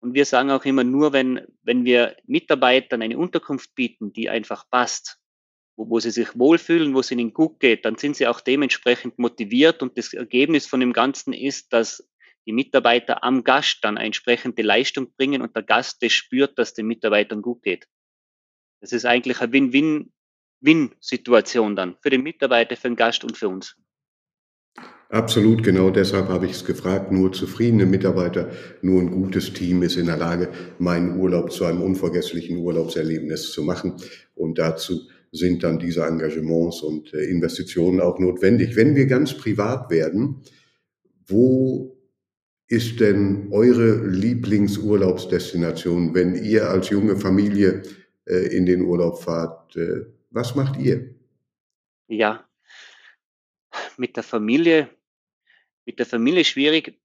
Und 0.02 0.14
wir 0.14 0.26
sagen 0.26 0.52
auch 0.52 0.66
immer 0.66 0.84
nur, 0.84 1.14
wenn, 1.14 1.48
wenn 1.64 1.86
wir 1.86 2.18
Mitarbeitern 2.26 3.02
eine 3.02 3.18
Unterkunft 3.18 3.74
bieten, 3.76 4.12
die 4.12 4.30
einfach 4.30 4.70
passt, 4.70 5.22
wo, 5.78 5.90
wo 5.90 6.02
sie 6.02 6.12
sich 6.12 6.38
wohlfühlen, 6.38 6.94
wo 6.94 7.00
es 7.00 7.12
ihnen 7.12 7.34
gut 7.34 7.62
geht, 7.62 7.86
dann 7.86 7.98
sind 7.98 8.18
sie 8.18 8.28
auch 8.28 8.42
dementsprechend 8.42 9.18
motiviert 9.18 9.82
und 9.82 9.98
das 9.98 10.14
Ergebnis 10.14 10.68
von 10.68 10.82
dem 10.82 10.92
Ganzen 10.92 11.32
ist, 11.32 11.72
dass 11.72 12.06
die 12.46 12.52
Mitarbeiter 12.52 13.24
am 13.24 13.46
Gast 13.46 13.80
dann 13.84 13.96
entsprechende 13.96 14.64
Leistung 14.64 15.14
bringen 15.14 15.42
und 15.42 15.56
der 15.56 15.64
Gast 15.64 16.04
das 16.04 16.12
spürt, 16.12 16.60
dass 16.60 16.74
den 16.74 16.88
Mitarbeitern 16.88 17.42
gut 17.42 17.64
geht. 17.64 17.88
Das 18.82 18.92
ist 18.92 19.06
eigentlich 19.06 19.40
eine 19.40 19.72
Win-Win-Win-Situation 20.62 21.76
dann 21.76 21.96
für 22.02 22.10
den 22.10 22.24
Mitarbeiter, 22.24 22.76
für 22.76 22.90
den 22.90 22.96
Gast 22.96 23.24
und 23.24 23.38
für 23.38 23.50
uns. 23.50 23.76
Absolut, 25.10 25.64
genau 25.64 25.90
deshalb 25.90 26.28
habe 26.28 26.48
ich 26.48 26.52
es 26.52 26.66
gefragt. 26.66 27.14
Nur 27.14 27.32
zufriedene 27.32 27.86
Mitarbeiter, 27.86 28.52
nur 28.82 29.00
ein 29.02 29.10
gutes 29.10 29.54
Team 29.54 29.82
ist 29.82 29.96
in 29.96 30.08
der 30.08 30.18
Lage, 30.18 30.50
meinen 30.80 31.18
Urlaub 31.18 31.50
zu 31.52 31.64
einem 31.64 31.82
unvergesslichen 31.82 32.58
Urlaubserlebnis 32.58 33.54
zu 33.54 33.64
machen. 33.64 33.94
Und 34.36 34.60
dazu 34.60 35.08
sind 35.32 35.64
dann 35.64 35.80
diese 35.80 36.06
Engagements 36.06 36.82
und 36.82 37.14
äh, 37.14 37.24
Investitionen 37.24 38.02
auch 38.02 38.20
notwendig. 38.20 38.76
Wenn 38.76 38.96
wir 38.96 39.06
ganz 39.06 39.34
privat 39.34 39.90
werden, 39.90 40.42
wo 41.26 41.96
ist 42.68 43.00
denn 43.00 43.48
eure 43.52 44.06
Lieblingsurlaubsdestination, 44.08 46.14
wenn 46.14 46.36
ihr 46.36 46.70
als 46.70 46.90
junge 46.90 47.16
Familie 47.16 47.82
äh, 48.26 48.56
in 48.56 48.66
den 48.66 48.82
Urlaub 48.82 49.22
fahrt? 49.22 49.78
Äh, 50.32 50.36
was 50.36 50.56
macht 50.56 50.78
ihr? 50.78 51.16
Ja, 52.08 52.48
mit 53.98 54.16
der 54.16 54.24
Familie, 54.24 54.90
mit 55.86 56.00
der 56.00 56.06
Familie 56.06 56.46
schwierig. 56.46 57.00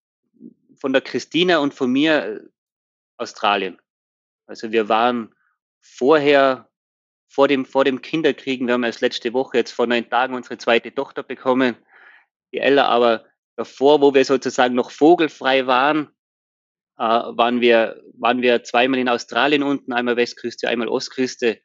Von 0.76 0.92
der 0.92 1.02
Christina 1.02 1.58
und 1.58 1.74
von 1.74 1.92
mir 1.92 2.50
Australien. 3.16 3.80
Also 4.46 4.72
wir 4.72 4.88
waren 4.88 5.34
vorher 5.80 6.68
vor 7.28 7.48
dem, 7.48 7.64
vor 7.64 7.84
dem 7.84 8.02
Kinderkriegen, 8.02 8.66
wir 8.66 8.74
haben 8.74 8.84
erst 8.84 9.00
letzte 9.00 9.32
Woche 9.32 9.58
jetzt 9.58 9.72
vor 9.72 9.86
neun 9.86 10.10
Tagen 10.10 10.34
unsere 10.34 10.58
zweite 10.58 10.94
Tochter 10.94 11.22
bekommen, 11.22 11.76
die 12.52 12.58
Ella, 12.58 12.86
aber 12.86 13.24
davor, 13.56 14.00
wo 14.00 14.12
wir 14.12 14.24
sozusagen 14.24 14.74
noch 14.74 14.90
vogelfrei 14.90 15.66
waren, 15.66 16.08
äh, 16.98 17.02
waren 17.02 17.60
wir, 17.60 18.02
waren 18.18 18.42
wir 18.42 18.62
zweimal 18.64 19.00
in 19.00 19.08
Australien 19.08 19.62
unten, 19.62 19.92
einmal 19.92 20.16
Westküste, 20.16 20.68
einmal 20.68 20.88
Ostküste. 20.88 21.60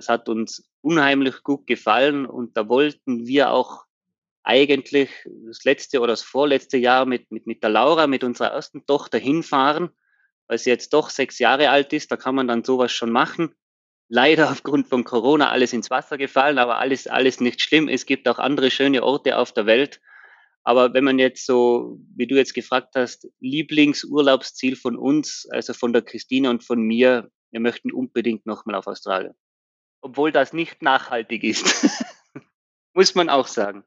Das 0.00 0.08
hat 0.08 0.28
uns 0.28 0.68
unheimlich 0.80 1.42
gut 1.42 1.66
gefallen 1.66 2.26
und 2.26 2.56
da 2.56 2.68
wollten 2.68 3.26
wir 3.26 3.50
auch 3.50 3.84
eigentlich 4.42 5.10
das 5.46 5.64
letzte 5.64 6.00
oder 6.00 6.12
das 6.12 6.22
vorletzte 6.22 6.78
Jahr 6.78 7.04
mit, 7.04 7.30
mit, 7.30 7.46
mit 7.46 7.62
der 7.62 7.70
Laura, 7.70 8.06
mit 8.06 8.24
unserer 8.24 8.52
ersten 8.52 8.86
Tochter 8.86 9.18
hinfahren, 9.18 9.90
weil 10.48 10.58
sie 10.58 10.70
jetzt 10.70 10.94
doch 10.94 11.10
sechs 11.10 11.38
Jahre 11.38 11.70
alt 11.70 11.92
ist, 11.92 12.10
da 12.10 12.16
kann 12.16 12.34
man 12.34 12.48
dann 12.48 12.64
sowas 12.64 12.90
schon 12.90 13.12
machen 13.12 13.54
leider 14.10 14.50
aufgrund 14.50 14.88
von 14.88 15.04
Corona 15.04 15.48
alles 15.48 15.72
ins 15.72 15.88
Wasser 15.88 16.18
gefallen, 16.18 16.58
aber 16.58 16.78
alles, 16.78 17.06
alles 17.06 17.40
nicht 17.40 17.62
schlimm. 17.62 17.88
Es 17.88 18.04
gibt 18.04 18.28
auch 18.28 18.38
andere 18.38 18.70
schöne 18.70 19.02
Orte 19.02 19.38
auf 19.38 19.52
der 19.52 19.64
Welt. 19.64 20.00
Aber 20.62 20.92
wenn 20.92 21.04
man 21.04 21.18
jetzt 21.18 21.46
so, 21.46 21.98
wie 22.14 22.26
du 22.26 22.36
jetzt 22.36 22.54
gefragt 22.54 22.94
hast, 22.94 23.26
Lieblingsurlaubsziel 23.40 24.76
von 24.76 24.96
uns, 24.96 25.48
also 25.50 25.72
von 25.72 25.94
der 25.94 26.02
Christine 26.02 26.50
und 26.50 26.64
von 26.64 26.82
mir, 26.82 27.30
wir 27.50 27.60
möchten 27.60 27.92
unbedingt 27.92 28.44
nochmal 28.44 28.74
auf 28.74 28.86
Australien. 28.86 29.34
Obwohl 30.00 30.32
das 30.32 30.52
nicht 30.52 30.82
nachhaltig 30.82 31.44
ist. 31.44 31.88
Muss 32.94 33.14
man 33.14 33.28
auch 33.28 33.46
sagen. 33.46 33.84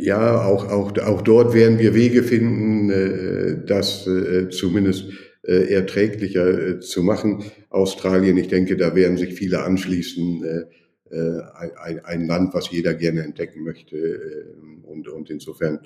Ja, 0.00 0.44
auch, 0.44 0.68
auch, 0.70 0.96
auch 0.98 1.22
dort 1.22 1.52
werden 1.52 1.78
wir 1.78 1.94
Wege 1.94 2.22
finden, 2.22 2.90
äh, 2.90 3.64
das 3.66 4.06
äh, 4.06 4.48
zumindest 4.50 5.06
äh, 5.42 5.72
erträglicher 5.72 6.80
zu 6.80 7.02
machen. 7.02 7.44
Australien, 7.70 8.36
ich 8.36 8.48
denke, 8.48 8.76
da 8.76 8.94
werden 8.94 9.16
sich 9.16 9.34
viele 9.34 9.62
anschließen. 9.62 10.66
Ein, 11.10 12.04
ein, 12.04 12.26
Land, 12.26 12.52
was 12.52 12.70
jeder 12.70 12.92
gerne 12.92 13.22
entdecken 13.22 13.64
möchte. 13.64 14.52
Und, 14.82 15.08
und 15.08 15.30
insofern 15.30 15.80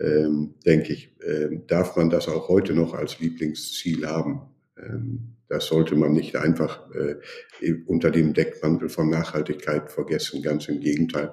ähm, 0.00 0.54
denke 0.66 0.94
ich, 0.94 1.14
darf 1.68 1.94
man 1.94 2.10
das 2.10 2.26
auch 2.26 2.48
heute 2.48 2.74
noch 2.74 2.92
als 2.92 3.20
Lieblingsziel 3.20 4.04
haben. 4.04 4.40
Das 5.54 5.66
sollte 5.66 5.94
man 5.94 6.12
nicht 6.12 6.34
einfach 6.34 6.90
äh, 6.94 7.74
unter 7.86 8.10
dem 8.10 8.34
Deckmantel 8.34 8.88
von 8.88 9.08
Nachhaltigkeit 9.08 9.92
vergessen. 9.92 10.42
Ganz 10.42 10.68
im 10.68 10.80
Gegenteil. 10.80 11.32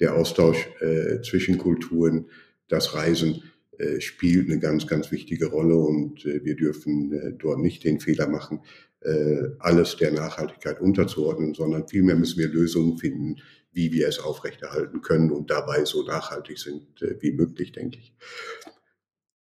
Der 0.00 0.14
Austausch 0.14 0.68
äh, 0.80 1.20
zwischen 1.20 1.58
Kulturen, 1.58 2.30
das 2.68 2.94
Reisen 2.94 3.42
äh, 3.78 4.00
spielt 4.00 4.50
eine 4.50 4.58
ganz, 4.58 4.86
ganz 4.86 5.12
wichtige 5.12 5.46
Rolle 5.46 5.76
und 5.76 6.24
äh, 6.24 6.44
wir 6.44 6.56
dürfen 6.56 7.12
äh, 7.12 7.32
dort 7.38 7.60
nicht 7.60 7.84
den 7.84 8.00
Fehler 8.00 8.28
machen, 8.28 8.60
alles 9.60 9.96
der 9.96 10.10
Nachhaltigkeit 10.10 10.80
unterzuordnen, 10.80 11.54
sondern 11.54 11.86
vielmehr 11.86 12.16
müssen 12.16 12.40
wir 12.40 12.48
Lösungen 12.48 12.98
finden, 12.98 13.36
wie 13.70 13.92
wir 13.92 14.08
es 14.08 14.18
aufrechterhalten 14.18 15.02
können 15.02 15.30
und 15.30 15.52
dabei 15.52 15.84
so 15.84 16.02
nachhaltig 16.02 16.58
sind 16.58 16.82
wie 17.20 17.30
möglich, 17.30 17.70
denke 17.70 18.00
ich. 18.00 18.12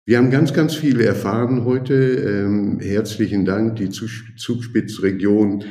Wir 0.08 0.20
haben 0.20 0.32
ganz, 0.32 0.54
ganz 0.54 0.74
viel 0.74 1.02
erfahren 1.02 1.66
heute. 1.66 1.94
Ähm, 1.94 2.80
herzlichen 2.80 3.44
Dank, 3.44 3.76
die 3.76 3.90
Zugspitzregion 3.90 5.66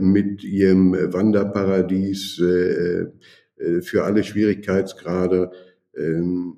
mit 0.00 0.42
ihrem 0.42 0.92
Wanderparadies 1.12 2.34
für 2.38 4.02
alle 4.02 4.24
Schwierigkeitsgrade. 4.24 5.52
Ähm, 5.96 6.56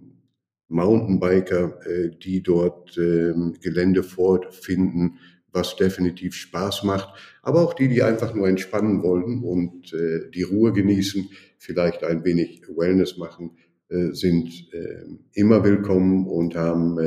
Mountainbiker, 0.69 1.79
äh, 1.87 2.09
die 2.09 2.43
dort 2.43 2.97
ähm, 2.97 3.53
Gelände 3.61 4.03
vorfinden, 4.03 5.19
was 5.53 5.77
definitiv 5.77 6.35
Spaß 6.35 6.85
macht, 6.85 7.11
aber 7.43 7.61
auch 7.61 7.75
die, 7.75 7.89
die 7.89 8.03
einfach 8.03 8.35
nur 8.35 8.49
entspannen 8.49 9.03
wollen 9.03 9.43
und 9.43 9.93
äh, 9.93 10.31
die 10.35 10.43
Ruhe 10.43 10.73
genießen, 10.73 11.29
vielleicht 11.59 12.03
ein 12.03 12.25
wenig 12.25 12.63
Wellness 12.75 13.19
machen, 13.19 13.51
äh, 13.59 13.64
sind 14.13 14.51
ähm, 14.73 15.21
immer 15.33 15.63
willkommen 15.65 16.27
und 16.27 16.57
haben 16.57 16.99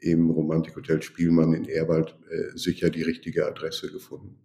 im 0.00 0.30
Romantikhotel 0.30 1.02
Spielmann 1.02 1.54
in 1.54 1.68
Erwald 1.68 2.16
sicher 2.54 2.90
die 2.90 3.02
richtige 3.02 3.46
Adresse 3.46 3.90
gefunden. 3.90 4.38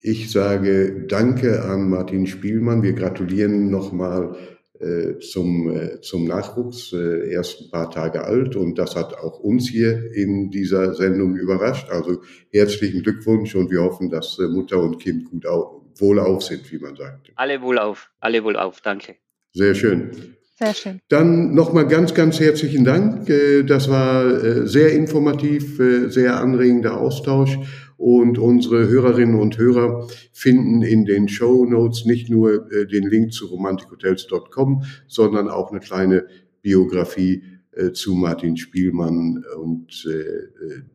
Ich 0.00 0.30
sage 0.30 1.06
Danke 1.08 1.64
an 1.64 1.88
Martin 1.88 2.26
Spielmann. 2.26 2.82
Wir 2.82 2.92
gratulieren 2.92 3.70
nochmal 3.70 4.36
äh, 4.78 5.18
zum, 5.18 5.74
äh, 5.74 6.00
zum 6.02 6.26
Nachwuchs, 6.26 6.92
äh, 6.92 7.30
erst 7.30 7.62
ein 7.62 7.70
paar 7.70 7.90
Tage 7.90 8.22
alt. 8.24 8.54
Und 8.54 8.76
das 8.76 8.96
hat 8.96 9.14
auch 9.14 9.40
uns 9.40 9.68
hier 9.68 10.12
in 10.12 10.50
dieser 10.50 10.94
Sendung 10.94 11.36
überrascht. 11.36 11.88
Also 11.88 12.20
herzlichen 12.52 13.02
Glückwunsch 13.02 13.54
und 13.54 13.70
wir 13.70 13.82
hoffen, 13.82 14.10
dass 14.10 14.36
Mutter 14.38 14.78
und 14.82 14.98
Kind 14.98 15.30
gut 15.30 15.46
auf, 15.46 15.80
wohlauf 15.98 16.42
sind, 16.42 16.70
wie 16.70 16.78
man 16.78 16.96
sagt. 16.96 17.32
Alle 17.36 17.62
wohlauf, 17.62 18.10
alle 18.20 18.44
wohlauf, 18.44 18.82
danke. 18.82 19.16
Sehr 19.54 19.74
schön. 19.76 20.10
Sehr 20.56 20.74
schön. 20.74 21.00
Dann 21.08 21.54
nochmal 21.54 21.86
ganz, 21.86 22.12
ganz 22.12 22.38
herzlichen 22.40 22.84
Dank. 22.84 23.28
Äh, 23.28 23.62
das 23.62 23.88
war 23.88 24.24
äh, 24.24 24.66
sehr 24.66 24.92
informativ, 24.92 25.78
äh, 25.78 26.08
sehr 26.10 26.40
anregender 26.40 27.00
Austausch. 27.00 27.58
Und 27.96 28.38
unsere 28.38 28.88
Hörerinnen 28.88 29.36
und 29.36 29.56
Hörer 29.56 30.08
finden 30.32 30.82
in 30.82 31.04
den 31.04 31.28
Show 31.28 31.64
Notes 31.64 32.04
nicht 32.04 32.28
nur 32.28 32.68
den 32.68 33.08
Link 33.08 33.32
zu 33.32 33.46
romantikhotels.com, 33.46 34.82
sondern 35.06 35.48
auch 35.48 35.70
eine 35.70 35.78
kleine 35.78 36.26
Biografie 36.60 37.44
zu 37.92 38.14
Martin 38.14 38.56
Spielmann 38.56 39.44
und 39.56 40.06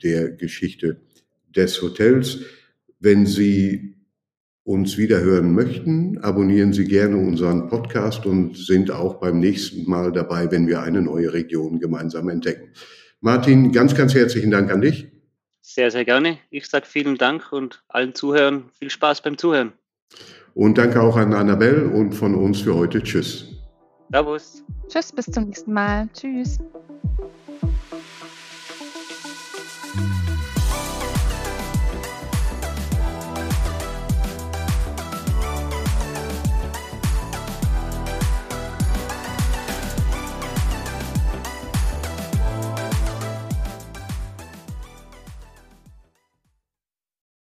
der 0.03 0.31
Geschichte 0.31 0.99
des 1.55 1.81
Hotels. 1.81 2.39
Wenn 2.99 3.25
Sie 3.25 3.88
uns 4.69 4.99
wiederhören 4.99 5.55
möchten, 5.55 6.19
abonnieren 6.19 6.73
Sie 6.73 6.85
gerne 6.85 7.17
unseren 7.17 7.69
Podcast 7.69 8.27
und 8.27 8.55
sind 8.55 8.91
auch 8.91 9.15
beim 9.15 9.39
nächsten 9.39 9.89
Mal 9.89 10.11
dabei, 10.11 10.51
wenn 10.51 10.67
wir 10.67 10.83
eine 10.83 11.01
neue 11.01 11.33
Region 11.33 11.79
gemeinsam 11.79 12.29
entdecken. 12.29 12.69
Martin, 13.19 13.71
ganz, 13.71 13.95
ganz 13.95 14.13
herzlichen 14.13 14.51
Dank 14.51 14.71
an 14.71 14.81
dich. 14.81 15.07
Sehr, 15.61 15.89
sehr 15.89 16.05
gerne. 16.05 16.37
Ich 16.51 16.67
sage 16.67 16.85
vielen 16.85 17.17
Dank 17.17 17.51
und 17.51 17.83
allen 17.87 18.13
Zuhörern 18.13 18.69
viel 18.77 18.91
Spaß 18.91 19.21
beim 19.23 19.39
Zuhören. 19.39 19.73
Und 20.53 20.77
danke 20.77 21.01
auch 21.01 21.17
an 21.17 21.33
Annabelle 21.33 21.87
und 21.87 22.13
von 22.13 22.35
uns 22.35 22.61
für 22.61 22.75
heute. 22.75 23.01
Tschüss. 23.01 23.47
Servus. 24.11 24.63
Tschüss, 24.87 25.11
bis 25.11 25.25
zum 25.25 25.45
nächsten 25.45 25.73
Mal. 25.73 26.07
Tschüss. 26.13 26.59